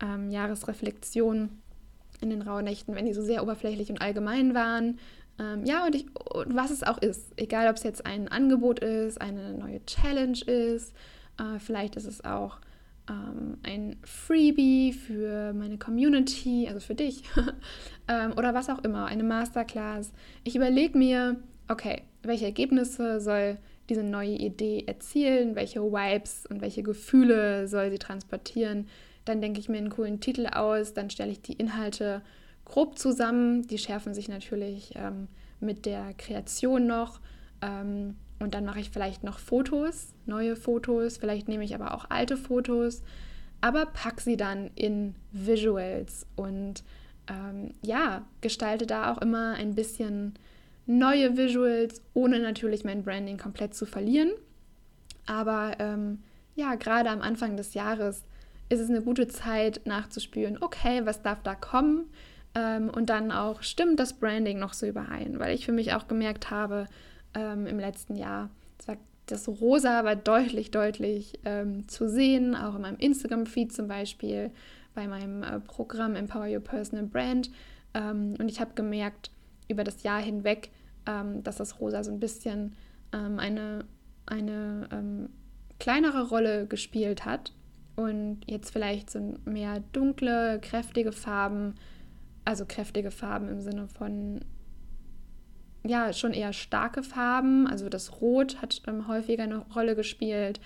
ähm, 0.00 0.30
Jahresreflexionen 0.30 1.60
in 2.20 2.30
den 2.30 2.42
Rauhnächten, 2.42 2.94
wenn 2.94 3.06
die 3.06 3.12
so 3.12 3.22
sehr 3.22 3.42
oberflächlich 3.42 3.90
und 3.90 4.00
allgemein 4.00 4.54
waren. 4.54 4.98
Ähm, 5.38 5.64
ja, 5.64 5.84
und, 5.84 5.96
ich, 5.96 6.06
und 6.14 6.54
was 6.54 6.70
es 6.70 6.84
auch 6.84 6.98
ist, 6.98 7.32
egal 7.36 7.68
ob 7.68 7.76
es 7.76 7.82
jetzt 7.82 8.06
ein 8.06 8.28
Angebot 8.28 8.78
ist, 8.78 9.20
eine 9.20 9.52
neue 9.54 9.84
Challenge 9.84 10.38
ist, 10.46 10.92
äh, 11.38 11.58
vielleicht 11.58 11.96
ist 11.96 12.06
es 12.06 12.24
auch 12.24 12.58
ähm, 13.10 13.58
ein 13.64 13.96
Freebie 14.04 14.92
für 14.92 15.52
meine 15.52 15.78
Community, 15.78 16.66
also 16.68 16.80
für 16.80 16.94
dich, 16.94 17.24
ähm, 18.08 18.32
oder 18.36 18.54
was 18.54 18.70
auch 18.70 18.82
immer, 18.84 19.06
eine 19.06 19.24
Masterclass. 19.24 20.12
Ich 20.44 20.54
überlege 20.54 20.96
mir, 20.96 21.36
okay, 21.68 22.02
welche 22.22 22.44
Ergebnisse 22.44 23.20
soll 23.20 23.58
diese 23.88 24.02
neue 24.02 24.36
Idee 24.36 24.84
erzielen, 24.86 25.56
welche 25.56 25.80
Vibes 25.82 26.46
und 26.46 26.60
welche 26.60 26.82
Gefühle 26.82 27.68
soll 27.68 27.90
sie 27.90 27.98
transportieren. 27.98 28.88
Dann 29.24 29.40
denke 29.40 29.60
ich 29.60 29.68
mir 29.68 29.78
einen 29.78 29.90
coolen 29.90 30.20
Titel 30.20 30.46
aus, 30.46 30.94
dann 30.94 31.10
stelle 31.10 31.32
ich 31.32 31.42
die 31.42 31.54
Inhalte 31.54 32.22
grob 32.64 32.98
zusammen. 32.98 33.66
Die 33.66 33.78
schärfen 33.78 34.14
sich 34.14 34.28
natürlich 34.28 34.92
ähm, 34.96 35.28
mit 35.60 35.86
der 35.86 36.14
Kreation 36.14 36.86
noch. 36.86 37.20
Ähm, 37.62 38.16
und 38.40 38.54
dann 38.54 38.64
mache 38.64 38.80
ich 38.80 38.90
vielleicht 38.90 39.24
noch 39.24 39.38
Fotos, 39.38 40.12
neue 40.26 40.56
Fotos, 40.56 41.16
vielleicht 41.16 41.48
nehme 41.48 41.64
ich 41.64 41.74
aber 41.74 41.94
auch 41.94 42.10
alte 42.10 42.36
Fotos, 42.36 43.02
aber 43.60 43.86
pack 43.86 44.20
sie 44.20 44.36
dann 44.36 44.70
in 44.74 45.14
Visuals 45.32 46.26
und 46.36 46.82
ähm, 47.28 47.70
ja, 47.82 48.26
gestalte 48.40 48.86
da 48.86 49.12
auch 49.12 49.18
immer 49.22 49.54
ein 49.54 49.74
bisschen 49.74 50.34
neue 50.86 51.36
Visuals, 51.36 52.02
ohne 52.12 52.38
natürlich 52.40 52.84
mein 52.84 53.02
Branding 53.02 53.38
komplett 53.38 53.74
zu 53.74 53.86
verlieren. 53.86 54.30
Aber 55.26 55.72
ähm, 55.78 56.22
ja, 56.54 56.74
gerade 56.74 57.10
am 57.10 57.22
Anfang 57.22 57.56
des 57.56 57.74
Jahres 57.74 58.24
ist 58.68 58.80
es 58.80 58.90
eine 58.90 59.02
gute 59.02 59.28
Zeit 59.28 59.82
nachzuspüren, 59.84 60.58
okay, 60.60 61.02
was 61.04 61.22
darf 61.22 61.42
da 61.42 61.54
kommen? 61.54 62.06
Ähm, 62.54 62.90
und 62.90 63.10
dann 63.10 63.32
auch, 63.32 63.62
stimmt 63.62 63.98
das 64.00 64.14
Branding 64.14 64.58
noch 64.58 64.74
so 64.74 64.86
überein? 64.86 65.38
Weil 65.38 65.54
ich 65.54 65.64
für 65.64 65.72
mich 65.72 65.94
auch 65.94 66.06
gemerkt 66.08 66.50
habe 66.50 66.86
ähm, 67.34 67.66
im 67.66 67.78
letzten 67.78 68.16
Jahr, 68.16 68.50
das 69.26 69.48
Rosa 69.48 70.04
war 70.04 70.16
deutlich, 70.16 70.70
deutlich 70.70 71.38
ähm, 71.44 71.88
zu 71.88 72.08
sehen, 72.08 72.54
auch 72.54 72.74
in 72.74 72.82
meinem 72.82 72.98
Instagram-Feed 72.98 73.72
zum 73.72 73.88
Beispiel, 73.88 74.50
bei 74.94 75.08
meinem 75.08 75.42
äh, 75.42 75.60
Programm 75.60 76.14
Empower 76.14 76.46
Your 76.46 76.60
Personal 76.60 77.06
Brand. 77.06 77.50
Ähm, 77.94 78.34
und 78.38 78.50
ich 78.50 78.60
habe 78.60 78.72
gemerkt, 78.74 79.30
über 79.68 79.84
das 79.84 80.02
Jahr 80.02 80.20
hinweg, 80.20 80.70
ähm, 81.06 81.42
dass 81.42 81.56
das 81.56 81.80
Rosa 81.80 82.04
so 82.04 82.12
ein 82.12 82.20
bisschen 82.20 82.74
ähm, 83.12 83.38
eine, 83.38 83.84
eine 84.26 84.88
ähm, 84.92 85.28
kleinere 85.78 86.28
Rolle 86.28 86.66
gespielt 86.66 87.24
hat 87.24 87.52
und 87.96 88.40
jetzt 88.46 88.70
vielleicht 88.70 89.10
so 89.10 89.34
mehr 89.44 89.82
dunkle, 89.92 90.58
kräftige 90.60 91.12
Farben, 91.12 91.74
also 92.44 92.64
kräftige 92.66 93.10
Farben 93.10 93.48
im 93.48 93.60
Sinne 93.60 93.88
von 93.88 94.40
ja, 95.86 96.12
schon 96.12 96.32
eher 96.32 96.52
starke 96.52 97.02
Farben. 97.02 97.66
Also 97.66 97.88
das 97.88 98.20
Rot 98.20 98.62
hat 98.62 98.82
ähm, 98.86 99.06
häufiger 99.06 99.42
eine 99.42 99.58
Rolle 99.58 99.94
gespielt. 99.94 100.60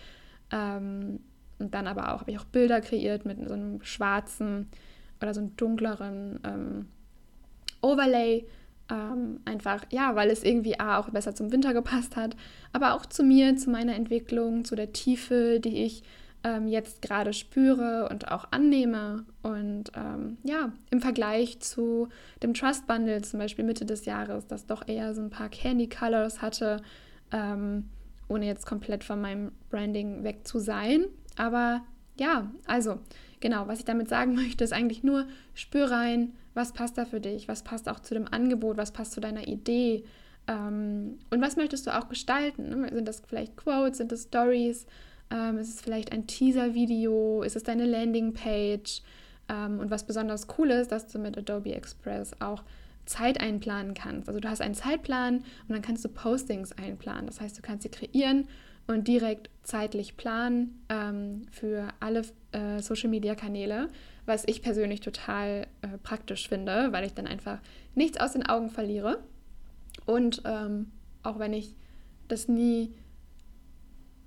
Ähm, 0.52 1.20
und 1.58 1.74
dann 1.74 1.88
aber 1.88 2.14
auch 2.14 2.20
habe 2.20 2.30
ich 2.30 2.38
auch 2.38 2.44
Bilder 2.44 2.80
kreiert 2.80 3.24
mit 3.24 3.46
so 3.48 3.54
einem 3.54 3.82
schwarzen 3.82 4.68
oder 5.20 5.34
so 5.34 5.40
einem 5.40 5.56
dunkleren 5.56 6.38
ähm, 6.44 6.86
Overlay 7.82 8.46
ähm, 8.90 9.40
einfach, 9.44 9.84
ja, 9.90 10.14
weil 10.14 10.30
es 10.30 10.42
irgendwie 10.42 10.80
A, 10.80 10.98
auch 10.98 11.10
besser 11.10 11.34
zum 11.34 11.52
Winter 11.52 11.74
gepasst 11.74 12.16
hat, 12.16 12.36
aber 12.72 12.94
auch 12.94 13.06
zu 13.06 13.22
mir, 13.22 13.56
zu 13.56 13.70
meiner 13.70 13.94
Entwicklung, 13.94 14.64
zu 14.64 14.76
der 14.76 14.92
Tiefe, 14.92 15.60
die 15.60 15.84
ich 15.84 16.02
ähm, 16.44 16.68
jetzt 16.68 17.02
gerade 17.02 17.32
spüre 17.32 18.08
und 18.10 18.30
auch 18.30 18.46
annehme. 18.50 19.24
Und 19.42 19.92
ähm, 19.96 20.38
ja, 20.44 20.72
im 20.90 21.00
Vergleich 21.00 21.60
zu 21.60 22.08
dem 22.42 22.54
Trust 22.54 22.86
Bundle 22.86 23.22
zum 23.22 23.40
Beispiel 23.40 23.64
Mitte 23.64 23.84
des 23.84 24.04
Jahres, 24.04 24.46
das 24.46 24.66
doch 24.66 24.86
eher 24.86 25.14
so 25.14 25.20
ein 25.20 25.30
paar 25.30 25.48
Candy 25.48 25.88
Colors 25.88 26.40
hatte 26.40 26.80
ähm, 27.32 27.84
ohne 28.28 28.46
jetzt 28.46 28.66
komplett 28.66 29.04
von 29.04 29.20
meinem 29.20 29.52
Branding 29.70 30.22
weg 30.24 30.46
zu 30.46 30.58
sein. 30.58 31.06
Aber 31.36 31.82
ja, 32.18 32.50
also 32.66 32.98
genau, 33.40 33.68
was 33.68 33.80
ich 33.80 33.84
damit 33.84 34.08
sagen 34.08 34.34
möchte, 34.36 34.64
ist 34.64 34.72
eigentlich 34.72 35.02
nur, 35.02 35.26
spür 35.54 35.90
rein, 35.90 36.34
was 36.58 36.72
passt 36.72 36.98
da 36.98 37.04
für 37.04 37.20
dich, 37.20 37.46
was 37.46 37.62
passt 37.62 37.88
auch 37.88 38.00
zu 38.00 38.14
dem 38.14 38.26
Angebot, 38.28 38.76
was 38.76 38.90
passt 38.90 39.12
zu 39.12 39.20
deiner 39.20 39.46
Idee 39.46 40.02
ähm, 40.48 41.20
und 41.30 41.40
was 41.40 41.56
möchtest 41.56 41.86
du 41.86 41.96
auch 41.96 42.08
gestalten. 42.08 42.68
Ne? 42.68 42.90
Sind 42.92 43.06
das 43.06 43.22
vielleicht 43.26 43.56
Quotes, 43.56 43.98
sind 43.98 44.10
das 44.10 44.24
Stories, 44.24 44.84
ähm, 45.30 45.58
ist 45.58 45.74
es 45.74 45.80
vielleicht 45.80 46.10
ein 46.10 46.26
Teaser-Video, 46.26 47.42
ist 47.42 47.54
es 47.54 47.62
deine 47.62 47.86
Landingpage 47.86 49.02
ähm, 49.48 49.78
und 49.78 49.90
was 49.92 50.04
besonders 50.04 50.48
cool 50.58 50.72
ist, 50.72 50.90
dass 50.90 51.06
du 51.06 51.20
mit 51.20 51.38
Adobe 51.38 51.74
Express 51.74 52.32
auch 52.40 52.64
Zeit 53.06 53.40
einplanen 53.40 53.94
kannst. 53.94 54.28
Also 54.28 54.40
du 54.40 54.50
hast 54.50 54.60
einen 54.60 54.74
Zeitplan 54.74 55.36
und 55.36 55.70
dann 55.70 55.80
kannst 55.80 56.04
du 56.04 56.08
Postings 56.08 56.72
einplanen. 56.72 57.26
Das 57.26 57.40
heißt, 57.40 57.56
du 57.56 57.62
kannst 57.62 57.84
sie 57.84 57.88
kreieren 57.88 58.48
und 58.88 59.06
direkt 59.06 59.50
zeitlich 59.62 60.16
planen 60.16 60.82
ähm, 60.88 61.42
für 61.52 61.88
alle 62.00 62.22
äh, 62.52 62.80
Social-Media-Kanäle, 62.80 63.88
was 64.24 64.44
ich 64.46 64.62
persönlich 64.62 65.00
total 65.00 65.66
äh, 65.82 65.98
praktisch 66.02 66.48
finde, 66.48 66.88
weil 66.90 67.04
ich 67.04 67.12
dann 67.12 67.26
einfach 67.26 67.58
nichts 67.94 68.18
aus 68.18 68.32
den 68.32 68.46
Augen 68.46 68.70
verliere. 68.70 69.22
Und 70.06 70.42
ähm, 70.46 70.90
auch 71.22 71.38
wenn 71.38 71.52
ich 71.52 71.74
das 72.28 72.48
nie, 72.48 72.94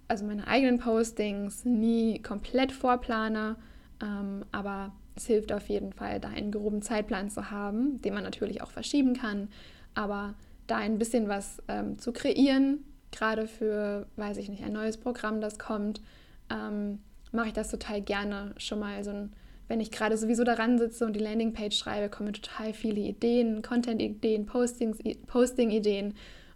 also 0.07 0.25
meine 0.25 0.47
eigenen 0.47 0.77
Postings 0.77 1.65
nie 1.65 2.21
komplett 2.21 2.71
vorplane, 2.71 3.55
ähm, 4.01 4.45
aber 4.51 4.93
es 5.15 5.25
hilft 5.25 5.51
auf 5.51 5.69
jeden 5.69 5.91
Fall, 5.91 6.19
da 6.19 6.29
einen 6.29 6.51
groben 6.51 6.83
Zeitplan 6.83 7.31
zu 7.31 7.49
haben, 7.49 7.99
den 8.03 8.13
man 8.13 8.23
natürlich 8.23 8.61
auch 8.61 8.69
verschieben 8.69 9.15
kann, 9.15 9.49
aber 9.95 10.35
da 10.67 10.77
ein 10.77 10.99
bisschen 10.99 11.27
was 11.27 11.63
ähm, 11.67 11.97
zu 11.97 12.13
kreieren, 12.13 12.85
gerade 13.11 13.47
für, 13.47 14.07
weiß 14.15 14.37
ich 14.37 14.49
nicht, 14.49 14.63
ein 14.63 14.73
neues 14.73 14.97
Programm, 14.97 15.41
das 15.41 15.59
kommt, 15.59 16.01
ähm, 16.49 16.99
mache 17.31 17.47
ich 17.47 17.53
das 17.53 17.69
total 17.69 18.01
gerne. 18.01 18.53
Schon 18.57 18.79
mal 18.79 19.03
so 19.03 19.11
ein, 19.11 19.33
wenn 19.67 19.79
ich 19.79 19.91
gerade 19.91 20.17
sowieso 20.17 20.43
daran 20.43 20.77
sitze 20.77 21.05
und 21.05 21.13
die 21.13 21.19
Landingpage 21.19 21.77
schreibe, 21.77 22.09
kommen 22.09 22.33
total 22.33 22.73
viele 22.73 23.01
Ideen, 23.01 23.61
Content-Ideen, 23.61 24.45
Posting-Ideen 24.45 26.13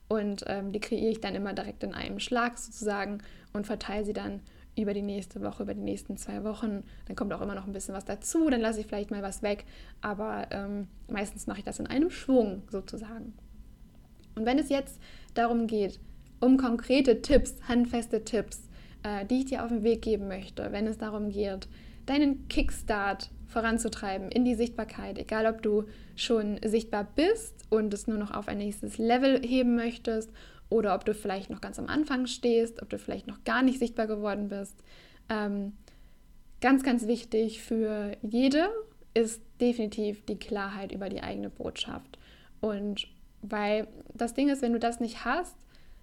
und 0.08 0.44
ähm, 0.48 0.72
die 0.72 0.80
kreiere 0.80 1.12
ich 1.12 1.22
dann 1.22 1.36
immer 1.36 1.54
direkt 1.54 1.84
in 1.84 1.94
einem 1.94 2.20
Schlag 2.20 2.58
sozusagen 2.58 3.20
und 3.54 3.66
verteile 3.66 4.06
sie 4.06 4.14
dann 4.14 4.42
über 4.78 4.94
die 4.94 5.02
nächste 5.02 5.42
Woche, 5.42 5.64
über 5.64 5.74
die 5.74 5.82
nächsten 5.82 6.18
zwei 6.18 6.44
Wochen. 6.44 6.84
Dann 7.06 7.16
kommt 7.16 7.34
auch 7.34 7.42
immer 7.42 7.56
noch 7.56 7.66
ein 7.66 7.72
bisschen 7.72 7.96
was 7.96 8.06
dazu, 8.06 8.50
dann 8.50 8.62
lasse 8.62 8.82
ich 8.82 8.88
vielleicht 8.88 9.12
mal 9.12 9.24
was 9.24 9.42
weg, 9.42 9.66
aber 10.02 10.48
ähm, 10.52 10.88
meistens 11.10 11.48
mache 11.48 11.60
ich 11.60 11.66
das 11.66 11.80
in 11.80 11.88
einem 11.88 12.10
Schwung 12.10 12.64
sozusagen. 12.70 13.34
Und 14.36 14.46
wenn 14.46 14.60
es 14.60 14.70
jetzt 14.70 15.00
darum 15.34 15.68
geht, 15.68 16.00
um 16.40 16.58
konkrete 16.58 17.22
Tipps, 17.22 17.56
handfeste 17.68 18.24
Tipps, 18.24 18.70
äh, 19.04 19.26
die 19.26 19.40
ich 19.40 19.46
dir 19.46 19.64
auf 19.64 19.70
den 19.70 19.84
Weg 19.84 20.02
geben 20.02 20.28
möchte, 20.28 20.72
wenn 20.72 20.88
es 20.88 20.98
darum 20.98 21.30
geht, 21.30 21.68
deinen 22.06 22.48
Kickstart 22.48 23.30
voranzutreiben 23.48 24.30
in 24.30 24.46
die 24.46 24.56
Sichtbarkeit, 24.56 25.18
egal 25.18 25.46
ob 25.46 25.62
du 25.62 25.86
schon 26.16 26.60
sichtbar 26.64 27.08
bist 27.16 27.56
und 27.70 27.94
es 27.94 28.08
nur 28.08 28.18
noch 28.18 28.32
auf 28.32 28.48
ein 28.48 28.58
nächstes 28.58 28.98
Level 28.98 29.42
heben 29.42 29.76
möchtest 29.76 30.32
oder 30.70 30.96
ob 30.96 31.06
du 31.06 31.14
vielleicht 31.14 31.50
noch 31.50 31.62
ganz 31.62 31.80
am 31.80 31.88
Anfang 31.88 32.28
stehst, 32.28 32.82
ob 32.82 32.90
du 32.90 32.98
vielleicht 32.98 33.28
noch 33.28 33.44
gar 33.44 33.62
nicht 33.62 33.80
sichtbar 33.80 34.08
geworden 34.08 34.50
bist. 34.50 34.76
Ähm, 35.30 35.74
ganz, 36.62 36.84
ganz 36.84 37.08
wichtig 37.08 37.62
für 37.62 38.18
jede 38.22 38.70
ist 39.14 39.42
definitiv 39.62 40.26
die 40.26 40.38
Klarheit 40.38 40.92
über 40.92 41.10
die 41.10 41.22
eigene 41.22 41.50
Botschaft. 41.50 42.18
Und 42.60 43.08
weil 43.42 43.88
das 44.14 44.34
Ding 44.34 44.50
ist, 44.50 44.62
wenn 44.62 44.74
du 44.74 44.80
das 44.80 45.00
nicht 45.00 45.24
hast, 45.24 45.56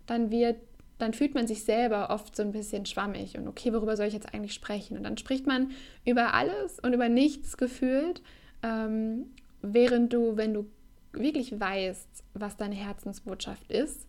dann 0.06 0.30
wird 0.30 0.56
dann 1.02 1.14
fühlt 1.14 1.34
man 1.34 1.48
sich 1.48 1.64
selber 1.64 2.10
oft 2.10 2.36
so 2.36 2.44
ein 2.44 2.52
bisschen 2.52 2.86
schwammig 2.86 3.36
und 3.36 3.48
okay, 3.48 3.72
worüber 3.72 3.96
soll 3.96 4.06
ich 4.06 4.14
jetzt 4.14 4.32
eigentlich 4.32 4.54
sprechen? 4.54 4.96
Und 4.96 5.02
dann 5.02 5.18
spricht 5.18 5.48
man 5.48 5.72
über 6.04 6.32
alles 6.32 6.78
und 6.78 6.92
über 6.92 7.08
nichts 7.08 7.56
gefühlt, 7.56 8.22
ähm, 8.62 9.26
während 9.62 10.12
du, 10.12 10.36
wenn 10.36 10.54
du 10.54 10.66
wirklich 11.12 11.58
weißt, 11.58 12.22
was 12.34 12.56
deine 12.56 12.76
Herzensbotschaft 12.76 13.68
ist, 13.70 14.06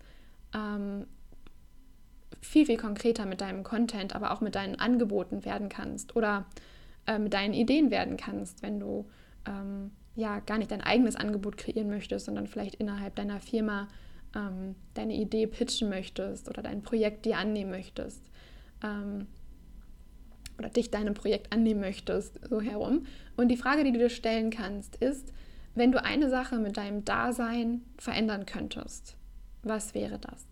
ähm, 0.54 1.08
viel, 2.42 2.68
viel 2.68 2.78
konkreter 2.78 3.26
mit 3.26 3.42
deinem 3.42 3.64
Content, 3.64 4.16
aber 4.16 4.32
auch 4.32 4.42
mit 4.42 4.54
deinen 4.54 4.76
Angeboten 4.76 5.46
werden 5.46 5.70
kannst 5.70 6.16
oder 6.16 6.46
äh, 7.08 7.18
mit 7.18 7.34
deinen 7.34 7.54
Ideen 7.54 7.90
werden 7.90 8.18
kannst, 8.18 8.62
wenn 8.62 8.80
du 8.80 9.10
ähm, 9.48 9.92
ja 10.16 10.40
gar 10.42 10.58
nicht 10.58 10.72
dein 10.72 10.82
eigenes 10.82 11.16
Angebot 11.16 11.58
kreieren 11.58 11.90
möchtest, 11.90 12.26
sondern 12.26 12.48
vielleicht 12.48 12.76
innerhalb 12.76 13.16
deiner 13.16 13.40
Firma 13.40 13.88
ähm, 14.36 14.76
deine 14.94 15.16
Idee 15.16 15.48
pitchen 15.48 15.90
möchtest 15.90 16.50
oder 16.50 16.62
dein 16.62 16.82
Projekt 16.82 17.26
dir 17.26 17.38
annehmen 17.38 17.72
möchtest 17.72 18.22
ähm, 18.84 19.28
oder 20.58 20.70
dich 20.70 20.92
deinem 20.92 21.14
Projekt 21.14 21.52
annehmen 21.52 21.82
möchtest, 21.82 22.40
so 22.48 22.62
herum. 22.62 23.06
Und 23.36 23.50
die 23.50 23.58
Frage, 23.58 23.84
die 23.84 23.92
du 23.92 24.00
dir 24.00 24.10
stellen 24.10 24.50
kannst, 24.50 24.96
ist, 24.98 25.34
wenn 25.76 25.92
du 25.92 26.04
eine 26.04 26.30
Sache 26.30 26.58
mit 26.60 26.78
deinem 26.78 27.04
Dasein 27.04 27.82
verändern 27.98 28.46
könntest, 28.46 29.16
was 29.64 29.96
wäre 29.96 30.20
das? 30.20 30.46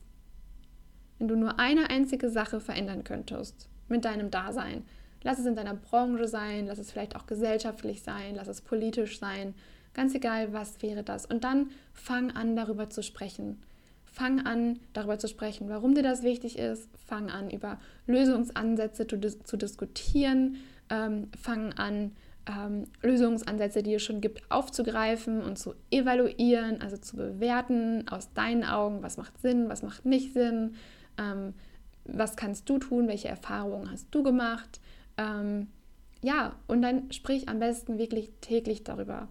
Wenn 1.19 1.27
du 1.27 1.35
nur 1.35 1.59
eine 1.59 1.89
einzige 1.91 2.29
Sache 2.29 2.59
verändern 2.59 3.03
könntest 3.03 3.69
mit 3.87 4.05
deinem 4.05 4.31
Dasein, 4.31 4.83
lass 5.21 5.37
es 5.37 5.45
in 5.45 5.55
deiner 5.55 5.75
Branche 5.75 6.27
sein, 6.27 6.65
lass 6.65 6.79
es 6.79 6.91
vielleicht 6.91 7.15
auch 7.15 7.27
gesellschaftlich 7.27 8.01
sein, 8.01 8.33
lass 8.35 8.47
es 8.47 8.61
politisch 8.61 9.19
sein, 9.19 9.53
ganz 9.93 10.15
egal, 10.15 10.53
was 10.53 10.81
wäre 10.81 11.03
das. 11.03 11.27
Und 11.27 11.43
dann 11.43 11.69
fang 11.93 12.31
an, 12.31 12.55
darüber 12.55 12.89
zu 12.89 13.03
sprechen. 13.03 13.61
Fang 14.11 14.45
an, 14.45 14.79
darüber 14.91 15.17
zu 15.19 15.27
sprechen, 15.27 15.69
warum 15.69 15.95
dir 15.95 16.03
das 16.03 16.21
wichtig 16.21 16.59
ist. 16.59 16.89
Fang 17.07 17.29
an, 17.29 17.49
über 17.49 17.79
Lösungsansätze 18.07 19.07
zu, 19.07 19.17
dis 19.17 19.39
zu 19.43 19.57
diskutieren. 19.57 20.57
Ähm, 20.89 21.29
fang 21.41 21.71
an, 21.73 22.11
ähm, 22.45 22.85
Lösungsansätze, 23.01 23.83
die 23.83 23.93
es 23.93 24.03
schon 24.03 24.19
gibt, 24.19 24.49
aufzugreifen 24.51 25.41
und 25.41 25.57
zu 25.57 25.75
evaluieren, 25.91 26.81
also 26.81 26.97
zu 26.97 27.15
bewerten 27.15 28.07
aus 28.09 28.33
deinen 28.33 28.63
Augen, 28.63 29.01
was 29.01 29.17
macht 29.17 29.39
Sinn, 29.39 29.69
was 29.69 29.83
macht 29.83 30.05
nicht 30.05 30.33
Sinn, 30.33 30.75
ähm, 31.17 31.53
was 32.05 32.35
kannst 32.35 32.69
du 32.69 32.79
tun, 32.79 33.07
welche 33.07 33.29
Erfahrungen 33.29 33.91
hast 33.91 34.07
du 34.11 34.23
gemacht. 34.23 34.81
Ähm, 35.17 35.67
ja, 36.21 36.55
und 36.67 36.81
dann 36.81 37.11
sprich 37.11 37.47
am 37.47 37.59
besten 37.59 37.97
wirklich 37.97 38.31
täglich 38.41 38.83
darüber. 38.83 39.27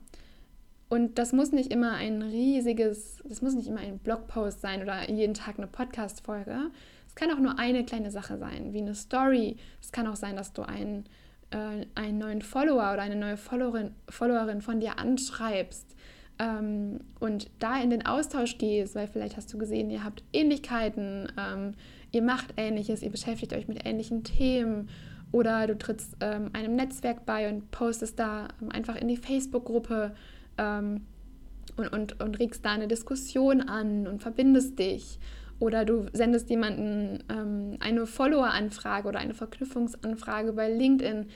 Und 0.91 1.19
das 1.19 1.33
muss 1.33 1.53
nicht 1.53 1.71
immer 1.71 1.93
ein 1.93 2.21
riesiges, 2.21 3.23
das 3.25 3.43
muss 3.43 3.55
nicht 3.55 3.69
immer 3.69 3.79
ein 3.79 3.99
Blogpost 3.99 4.61
sein 4.61 4.83
oder 4.83 5.09
jeden 5.09 5.35
Tag 5.35 5.57
eine 5.57 5.69
Podcast-Folge. 5.69 6.71
Es 7.07 7.15
kann 7.15 7.31
auch 7.31 7.39
nur 7.39 7.61
eine 7.61 7.85
kleine 7.85 8.11
Sache 8.11 8.37
sein, 8.39 8.73
wie 8.73 8.81
eine 8.81 8.97
Story. 8.97 9.57
Es 9.81 9.93
kann 9.93 10.09
auch 10.09 10.17
sein, 10.17 10.35
dass 10.35 10.53
du 10.53 10.63
einen, 10.63 11.05
äh, 11.53 11.87
einen 11.95 12.19
neuen 12.19 12.43
Follower 12.43 12.93
oder 12.93 13.03
eine 13.03 13.15
neue 13.15 13.37
Followerin, 13.37 13.93
Followerin 14.09 14.63
von 14.63 14.81
dir 14.81 14.99
anschreibst 14.99 15.95
ähm, 16.41 16.99
und 17.21 17.49
da 17.61 17.81
in 17.81 17.91
den 17.91 18.05
Austausch 18.05 18.59
gehst, 18.59 18.97
weil 18.97 19.07
vielleicht 19.07 19.37
hast 19.37 19.53
du 19.53 19.59
gesehen, 19.59 19.91
ihr 19.91 20.03
habt 20.03 20.25
Ähnlichkeiten, 20.33 21.31
ähm, 21.39 21.75
ihr 22.11 22.23
macht 22.23 22.55
Ähnliches, 22.57 23.03
ihr 23.03 23.11
beschäftigt 23.11 23.53
euch 23.53 23.69
mit 23.69 23.87
ähnlichen 23.87 24.25
Themen 24.25 24.89
oder 25.31 25.69
du 25.69 25.79
trittst 25.79 26.17
ähm, 26.21 26.51
einem 26.53 26.75
Netzwerk 26.75 27.27
bei 27.27 27.49
und 27.49 27.71
postest 27.71 28.19
da 28.19 28.49
einfach 28.71 28.97
in 28.97 29.07
die 29.07 29.17
Facebook-Gruppe 29.17 30.17
ähm, 30.61 31.07
und, 31.77 31.89
und, 31.89 32.21
und 32.21 32.39
regst 32.39 32.65
da 32.65 32.73
eine 32.73 32.87
Diskussion 32.87 33.63
an 33.63 34.07
und 34.07 34.23
verbindest 34.23 34.79
dich. 34.79 35.19
Oder 35.59 35.85
du 35.85 36.07
sendest 36.13 36.49
jemanden 36.51 37.25
ähm, 37.31 37.77
eine 37.81 38.07
Follower-Anfrage 38.07 39.09
oder 39.09 39.19
eine 39.19 39.35
Verknüpfungsanfrage 39.35 40.53
bei 40.53 40.71
LinkedIn. 40.73 41.27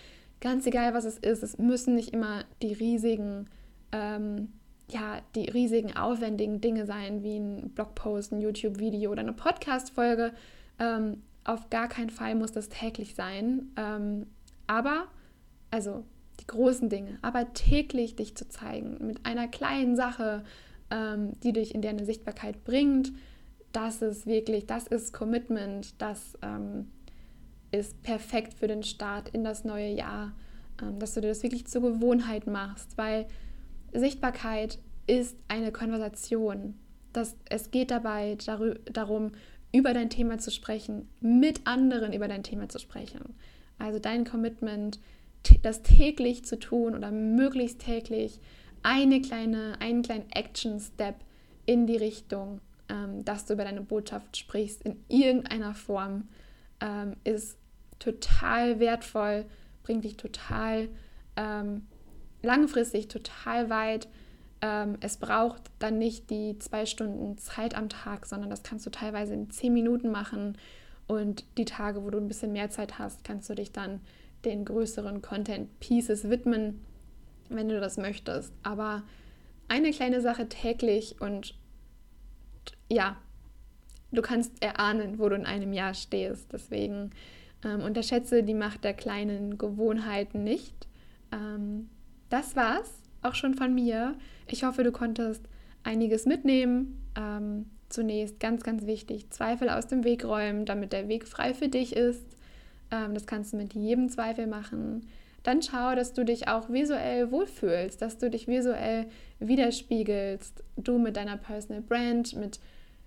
Ganz 0.41 0.67
egal, 0.67 0.95
was 0.95 1.05
es 1.05 1.19
ist. 1.19 1.43
Es 1.43 1.59
müssen 1.59 1.95
nicht 1.95 2.11
immer 2.11 2.45
die 2.63 2.73
riesigen, 2.73 3.49
ähm, 3.93 4.53
ja, 4.91 5.21
die 5.35 5.49
riesigen, 5.51 5.97
aufwendigen 5.97 6.61
Dinge 6.61 6.87
sein, 6.87 7.23
wie 7.23 7.39
ein 7.39 7.71
Blogpost, 7.71 8.33
ein 8.33 8.41
YouTube-Video 8.41 9.11
oder 9.13 9.21
eine 9.21 9.33
Podcast-Folge. 9.33 10.33
Ähm, 10.79 11.23
auf 11.45 11.69
gar 11.71 11.89
keinen 11.89 12.11
Fall 12.11 12.35
muss 12.35 12.53
das 12.53 12.69
täglich 12.69 13.15
sein. 13.15 13.73
Ähm, 13.77 14.27
aber, 14.67 15.05
also 15.71 16.05
die 16.41 16.47
großen 16.47 16.89
Dinge, 16.89 17.19
aber 17.23 17.53
täglich 17.53 18.17
dich 18.17 18.37
zu 18.37 18.49
zeigen 18.49 18.99
mit 19.07 19.25
einer 19.25 19.49
kleinen 19.49 19.97
Sache, 19.97 20.45
ähm, 20.91 21.33
die 21.43 21.53
dich 21.53 21.75
in 21.75 21.83
deine 21.83 22.05
Sichtbarkeit 22.05 22.65
bringt, 22.65 23.13
das 23.73 24.03
ist 24.03 24.27
wirklich, 24.27 24.67
das 24.67 24.87
ist 24.87 25.13
Commitment, 25.13 26.01
das 26.01 26.39
ähm, 26.43 26.91
ist 27.73 28.03
perfekt 28.03 28.55
für 28.55 28.69
den 28.69 28.85
Start 28.85 29.29
in 29.31 29.43
das 29.43 29.65
neue 29.65 29.91
Jahr, 29.91 30.33
ähm, 30.81 30.99
dass 30.99 31.15
du 31.15 31.21
dir 31.21 31.29
das 31.29 31.43
wirklich 31.43 31.67
zur 31.67 31.83
Gewohnheit 31.83 32.47
machst, 32.47 32.97
weil 32.97 33.27
Sichtbarkeit 33.93 34.79
ist 35.07 35.37
eine 35.49 35.73
Konversation. 35.73 36.75
Das, 37.13 37.37
es 37.49 37.71
geht 37.71 37.91
dabei 37.91 38.37
darum, 38.93 39.33
über 39.73 39.93
dein 39.93 40.09
Thema 40.09 40.39
zu 40.39 40.53
sprechen, 40.53 41.09
mit 41.21 41.67
anderen 41.67 42.13
über 42.13 42.29
dein 42.29 42.45
Thema 42.45 42.69
zu 42.69 42.79
sprechen. 42.79 43.35
Also 43.79 43.99
dein 43.99 44.25
Commitment 44.25 45.01
das 45.63 45.83
täglich 45.83 46.45
zu 46.45 46.59
tun 46.59 46.95
oder 46.95 47.11
möglichst 47.11 47.81
täglich 47.81 48.41
eine 48.83 49.21
kleine, 49.21 49.81
einen 49.81 50.03
kleinen 50.03 50.31
Action-Step 50.31 51.17
in 51.67 51.87
die 51.87 51.97
Richtung 51.97 52.61
ähm, 52.89 53.25
dass 53.25 53.47
du 53.47 53.55
über 53.55 53.65
deine 53.65 53.81
Botschaft 53.81 54.37
sprichst 54.37 54.83
in 54.83 55.03
irgendeiner 55.09 55.75
Form, 55.75 56.29
ähm, 56.81 57.17
ist 57.25 57.57
total 57.99 58.81
wertvoll, 58.81 59.47
bringt 59.83 60.05
dich 60.05 60.17
total 60.17 60.89
ähm, 61.37 61.87
langfristig 62.43 63.09
total 63.09 63.71
weit. 63.71 64.09
Ähm, 64.61 64.99
es 65.01 65.17
braucht 65.17 65.63
dann 65.79 65.99
nicht 65.99 66.31
die 66.31 66.59
zwei 66.59 66.87
Stunden 66.87 67.39
Zeit 67.39 67.75
am 67.75 67.89
Tag, 67.89 68.27
sondern 68.27 68.51
das 68.51 68.63
kannst 68.63 68.85
du 68.87 68.91
teilweise 68.91 69.35
in 69.35 69.51
zehn 69.51 69.73
Minuten 69.73 70.11
machen. 70.11 70.59
Und 71.07 71.45
die 71.59 71.67
Tage, 71.67 72.03
wo 72.03 72.11
du 72.11 72.19
ein 72.19 72.29
bisschen 72.29 72.53
mehr 72.53 72.71
Zeit 72.71 72.99
hast, 72.99 73.25
kannst 73.25 73.49
du 73.49 73.55
dich 73.55 73.73
dann 73.73 74.01
den 74.45 74.65
größeren 74.65 75.23
Content 75.23 75.81
Pieces 75.81 76.29
widmen, 76.29 76.85
wenn 77.49 77.69
du 77.69 77.81
das 77.81 77.97
möchtest. 77.97 78.53
Aber 78.63 79.03
eine 79.69 79.91
kleine 79.91 80.21
Sache 80.21 80.49
täglich 80.49 81.21
und 81.21 81.55
ja, 82.89 83.17
du 84.13 84.23
kannst 84.23 84.63
erahnen, 84.63 85.19
wo 85.19 85.29
du 85.29 85.37
in 85.37 85.47
einem 85.47 85.73
Jahr 85.73 85.95
stehst. 85.95 86.53
Deswegen 86.53 87.11
ähm, 87.65 87.81
unterschätze 87.81 88.43
die 88.43 88.55
Macht 88.55 88.85
der 88.85 88.95
kleinen 88.95 89.59
Gewohnheiten 89.59 90.45
nicht. 90.45 90.87
Ähm, 91.33 91.89
das 92.29 92.57
war's 92.57 93.03
auch 93.23 93.35
schon 93.35 93.55
von 93.55 93.75
mir. 93.75 94.17
Ich 94.47 94.65
hoffe, 94.65 94.85
du 94.85 94.93
konntest 94.93 95.43
einiges 95.83 96.27
mitnehmen. 96.27 97.01
Ähm, 97.17 97.67
zunächst 97.89 98.41
ganz, 98.41 98.63
ganz 98.63 98.87
wichtig, 98.87 99.31
Zweifel 99.31 99.69
aus 99.69 99.87
dem 99.87 100.05
Weg 100.05 100.25
räumen, 100.25 100.67
damit 100.67 100.93
der 100.93 101.09
Weg 101.09 101.27
frei 101.29 101.55
für 101.55 101.69
dich 101.69 101.95
ist. 101.95 102.34
Ähm, 102.95 103.15
das 103.15 103.27
kannst 103.27 103.53
du 103.53 103.57
mit 103.57 103.75
jedem 103.75 104.09
Zweifel 104.09 104.47
machen. 104.47 105.07
Dann 105.43 105.61
schau, 105.61 105.95
dass 105.95 106.15
du 106.15 106.25
dich 106.25 106.49
auch 106.49 106.71
visuell 106.71 107.31
wohlfühlst, 107.31 108.01
dass 108.01 108.19
du 108.19 108.31
dich 108.31 108.49
visuell 108.49 109.07
widerspiegelst. 109.41 110.63
Du 110.77 110.99
mit 110.99 111.17
deiner 111.17 111.37
Personal 111.37 111.83
Brand, 111.83 112.35
mit, 112.37 112.61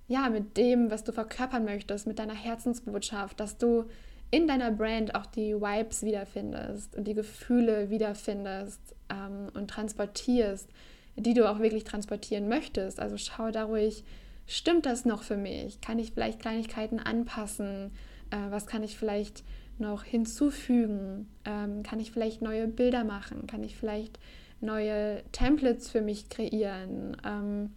ja, 0.07 0.29
mit 0.29 0.55
dem, 0.57 0.91
was 0.91 1.03
du 1.03 1.11
verkörpern 1.11 1.65
möchtest, 1.65 2.05
mit 2.05 2.19
deiner 2.19 2.35
Herzensbotschaft, 2.35 3.39
dass 3.39 3.57
du 3.57 3.85
in 4.29 4.47
deiner 4.47 4.71
Brand 4.71 5.15
auch 5.15 5.25
die 5.25 5.55
Vibes 5.55 6.03
wiederfindest 6.03 6.95
und 6.95 7.07
die 7.07 7.13
Gefühle 7.13 7.89
wiederfindest 7.89 8.81
ähm, 9.09 9.49
und 9.55 9.69
transportierst, 9.69 10.69
die 11.15 11.33
du 11.33 11.49
auch 11.49 11.59
wirklich 11.59 11.85
transportieren 11.85 12.49
möchtest. 12.49 12.99
Also 12.99 13.17
schau 13.17 13.49
da 13.49 13.63
ruhig, 13.63 14.03
stimmt 14.45 14.85
das 14.85 15.05
noch 15.05 15.23
für 15.23 15.37
mich? 15.37 15.81
Kann 15.81 15.97
ich 15.97 16.11
vielleicht 16.11 16.39
Kleinigkeiten 16.39 16.99
anpassen? 16.99 17.91
Äh, 18.29 18.51
was 18.51 18.67
kann 18.67 18.83
ich 18.83 18.97
vielleicht 18.97 19.43
noch 19.79 20.03
hinzufügen? 20.03 21.27
Ähm, 21.45 21.83
kann 21.83 21.99
ich 21.99 22.11
vielleicht 22.11 22.41
neue 22.41 22.67
Bilder 22.67 23.03
machen? 23.03 23.47
Kann 23.47 23.63
ich 23.63 23.75
vielleicht 23.75 24.19
neue 24.61 25.23
Templates 25.31 25.89
für 25.89 26.01
mich 26.01 26.29
kreieren? 26.29 27.17
Ähm, 27.25 27.71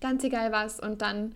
ganz 0.00 0.24
egal 0.24 0.52
was. 0.52 0.80
Und 0.80 1.02
dann 1.02 1.34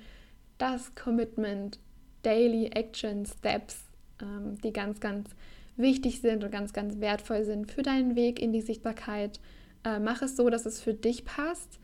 das 0.59 0.95
Commitment, 0.95 1.79
Daily 2.23 2.67
Action 2.67 3.25
Steps 3.25 3.91
ähm, 4.23 4.59
die 4.63 4.73
ganz, 4.73 5.01
ganz 5.01 5.31
wichtig 5.77 6.21
sind 6.21 6.45
und 6.45 6.51
ganz, 6.51 6.73
ganz 6.73 7.01
wertvoll 7.01 7.45
sind 7.45 7.71
für 7.71 7.83
deinen 7.83 8.17
Weg 8.17 8.41
in 8.41 8.53
die 8.53 8.61
Sichtbarkeit. 8.61 9.41
Äh, 9.85 9.99
mach 9.99 10.23
es 10.23 10.37
so, 10.37 10.51
dass 10.51 10.67
es 10.67 10.81
für 10.81 10.95
dich 10.95 11.25
passt, 11.25 11.79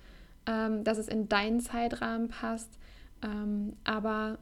ähm, 0.46 0.84
dass 0.84 0.98
es 0.98 1.08
in 1.08 1.28
deinen 1.28 1.60
Zeitrahmen 1.60 2.28
passt, 2.28 2.78
ähm, 3.22 3.74
aber 3.84 4.38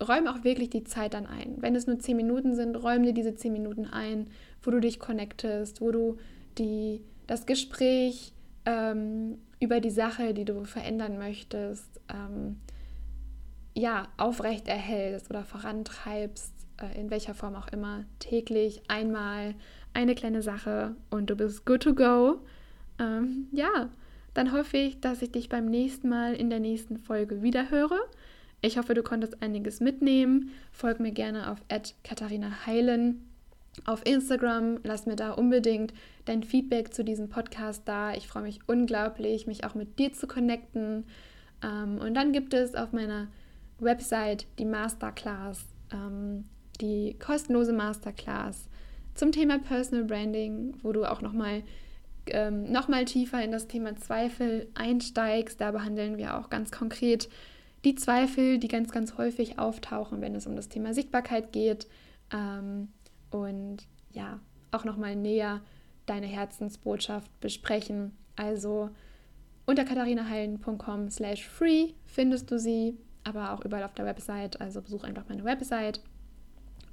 räum 0.00 0.26
auch 0.26 0.44
wirklich 0.44 0.70
die 0.70 0.84
Zeit 0.84 1.14
dann 1.14 1.26
ein. 1.26 1.56
Wenn 1.58 1.74
es 1.74 1.86
nur 1.86 1.98
zehn 1.98 2.16
Minuten 2.16 2.54
sind, 2.54 2.76
räum 2.76 3.02
dir 3.02 3.12
diese 3.12 3.34
zehn 3.34 3.52
Minuten 3.52 3.86
ein, 3.86 4.28
wo 4.62 4.70
du 4.70 4.80
dich 4.80 4.98
connectest, 4.98 5.80
wo 5.80 5.90
du 5.90 6.18
die, 6.58 7.02
das 7.26 7.46
Gespräch 7.46 8.32
ähm, 8.64 9.38
über 9.60 9.80
die 9.80 9.90
Sache, 9.90 10.34
die 10.34 10.44
du 10.44 10.64
verändern 10.64 11.18
möchtest, 11.18 12.00
ähm, 12.12 12.56
ja, 13.74 14.08
aufrecht 14.16 14.68
erhältst 14.68 15.30
oder 15.30 15.44
vorantreibst 15.44 16.52
äh, 16.80 17.00
in 17.00 17.10
welcher 17.10 17.34
Form 17.34 17.54
auch 17.54 17.68
immer, 17.68 18.04
täglich 18.18 18.82
einmal 18.88 19.54
eine 19.94 20.14
kleine 20.14 20.42
Sache 20.42 20.94
und 21.10 21.30
du 21.30 21.36
bist 21.36 21.64
good 21.66 21.82
to 21.82 21.94
go. 21.94 22.40
Ähm, 22.98 23.48
ja, 23.52 23.90
dann 24.34 24.52
hoffe 24.52 24.76
ich, 24.76 25.00
dass 25.00 25.22
ich 25.22 25.32
dich 25.32 25.48
beim 25.48 25.66
nächsten 25.66 26.08
Mal 26.08 26.34
in 26.34 26.50
der 26.50 26.60
nächsten 26.60 26.98
Folge 26.98 27.42
wieder 27.42 27.70
höre. 27.70 27.98
Ich 28.60 28.78
hoffe, 28.78 28.94
du 28.94 29.02
konntest 29.02 29.42
einiges 29.42 29.80
mitnehmen. 29.80 30.50
Folg 30.72 31.00
mir 31.00 31.12
gerne 31.12 31.50
auf 31.50 31.58
Katharina 32.02 32.66
Heilen 32.66 33.24
auf 33.84 34.04
Instagram. 34.04 34.80
Lass 34.82 35.06
mir 35.06 35.16
da 35.16 35.32
unbedingt 35.32 35.94
dein 36.24 36.42
Feedback 36.42 36.92
zu 36.92 37.04
diesem 37.04 37.28
Podcast 37.28 37.82
da. 37.86 38.14
Ich 38.14 38.26
freue 38.26 38.42
mich 38.42 38.60
unglaublich, 38.66 39.46
mich 39.46 39.64
auch 39.64 39.74
mit 39.74 39.98
dir 39.98 40.12
zu 40.12 40.26
connecten. 40.26 41.06
Ähm, 41.62 41.98
und 41.98 42.14
dann 42.14 42.32
gibt 42.32 42.52
es 42.54 42.74
auf 42.74 42.92
meiner 42.92 43.28
Website 43.78 44.46
die 44.58 44.64
Masterclass 44.64 45.64
ähm, 45.92 46.44
die 46.80 47.16
kostenlose 47.18 47.72
Masterclass 47.72 48.68
zum 49.14 49.32
Thema 49.32 49.58
Personal 49.58 50.04
Branding, 50.04 50.74
wo 50.82 50.92
du 50.92 51.04
auch 51.04 51.22
nochmal 51.22 51.62
ähm, 52.26 52.70
noch 52.70 52.88
tiefer 53.04 53.42
in 53.42 53.52
das 53.52 53.66
Thema 53.66 53.96
Zweifel 53.96 54.68
einsteigst. 54.74 55.60
Da 55.60 55.72
behandeln 55.72 56.18
wir 56.18 56.38
auch 56.38 56.50
ganz 56.50 56.70
konkret 56.70 57.28
die 57.84 57.94
Zweifel, 57.94 58.58
die 58.58 58.68
ganz, 58.68 58.90
ganz 58.90 59.16
häufig 59.16 59.58
auftauchen, 59.58 60.20
wenn 60.20 60.34
es 60.34 60.46
um 60.46 60.56
das 60.56 60.68
Thema 60.68 60.94
Sichtbarkeit 60.94 61.52
geht. 61.52 61.86
Ähm, 62.32 62.88
und 63.30 63.86
ja, 64.12 64.40
auch 64.70 64.84
nochmal 64.84 65.16
näher 65.16 65.60
deine 66.06 66.26
Herzensbotschaft 66.26 67.30
besprechen. 67.40 68.12
Also 68.36 68.90
unter 69.66 69.84
katharinaheilen.com 69.84 71.10
slash 71.10 71.46
free 71.46 71.92
findest 72.06 72.50
du 72.50 72.58
sie, 72.58 72.96
aber 73.24 73.52
auch 73.52 73.64
überall 73.64 73.84
auf 73.84 73.94
der 73.94 74.06
Website. 74.06 74.60
Also 74.60 74.80
besuch 74.80 75.04
einfach 75.04 75.28
meine 75.28 75.44
Website 75.44 76.00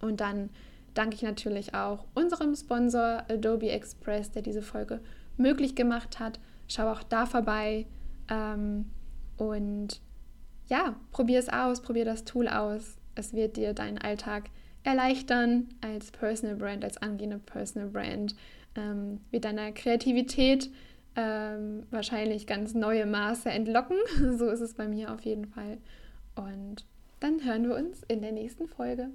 und 0.01 0.19
dann 0.19 0.49
danke 0.93 1.15
ich 1.15 1.23
natürlich 1.23 1.73
auch 1.73 2.05
unserem 2.13 2.55
Sponsor 2.55 3.23
Adobe 3.29 3.69
Express, 3.69 4.31
der 4.31 4.41
diese 4.41 4.61
Folge 4.61 5.01
möglich 5.37 5.75
gemacht 5.75 6.19
hat. 6.19 6.39
Schau 6.67 6.91
auch 6.91 7.03
da 7.03 7.25
vorbei 7.25 7.85
ähm, 8.29 8.89
und 9.37 10.01
ja, 10.67 10.95
probier 11.11 11.39
es 11.39 11.49
aus, 11.49 11.81
probier 11.81 12.05
das 12.05 12.25
Tool 12.25 12.47
aus. 12.47 12.97
Es 13.15 13.33
wird 13.33 13.57
dir 13.57 13.73
deinen 13.73 13.97
Alltag 13.97 14.49
erleichtern 14.83 15.69
als 15.81 16.11
Personal 16.11 16.55
Brand, 16.55 16.83
als 16.83 16.97
angehende 16.97 17.39
Personal 17.39 17.89
Brand, 17.89 18.35
ähm, 18.75 19.19
wird 19.31 19.45
deiner 19.45 19.71
Kreativität 19.71 20.69
ähm, 21.15 21.83
wahrscheinlich 21.91 22.45
ganz 22.45 22.73
neue 22.73 23.05
Maße 23.05 23.49
entlocken. 23.49 23.97
so 24.37 24.49
ist 24.49 24.61
es 24.61 24.73
bei 24.73 24.87
mir 24.87 25.13
auf 25.13 25.21
jeden 25.21 25.45
Fall. 25.45 25.77
Und 26.35 26.85
dann 27.19 27.43
hören 27.43 27.67
wir 27.67 27.75
uns 27.75 28.03
in 28.07 28.21
der 28.21 28.31
nächsten 28.31 28.67
Folge. 28.67 29.09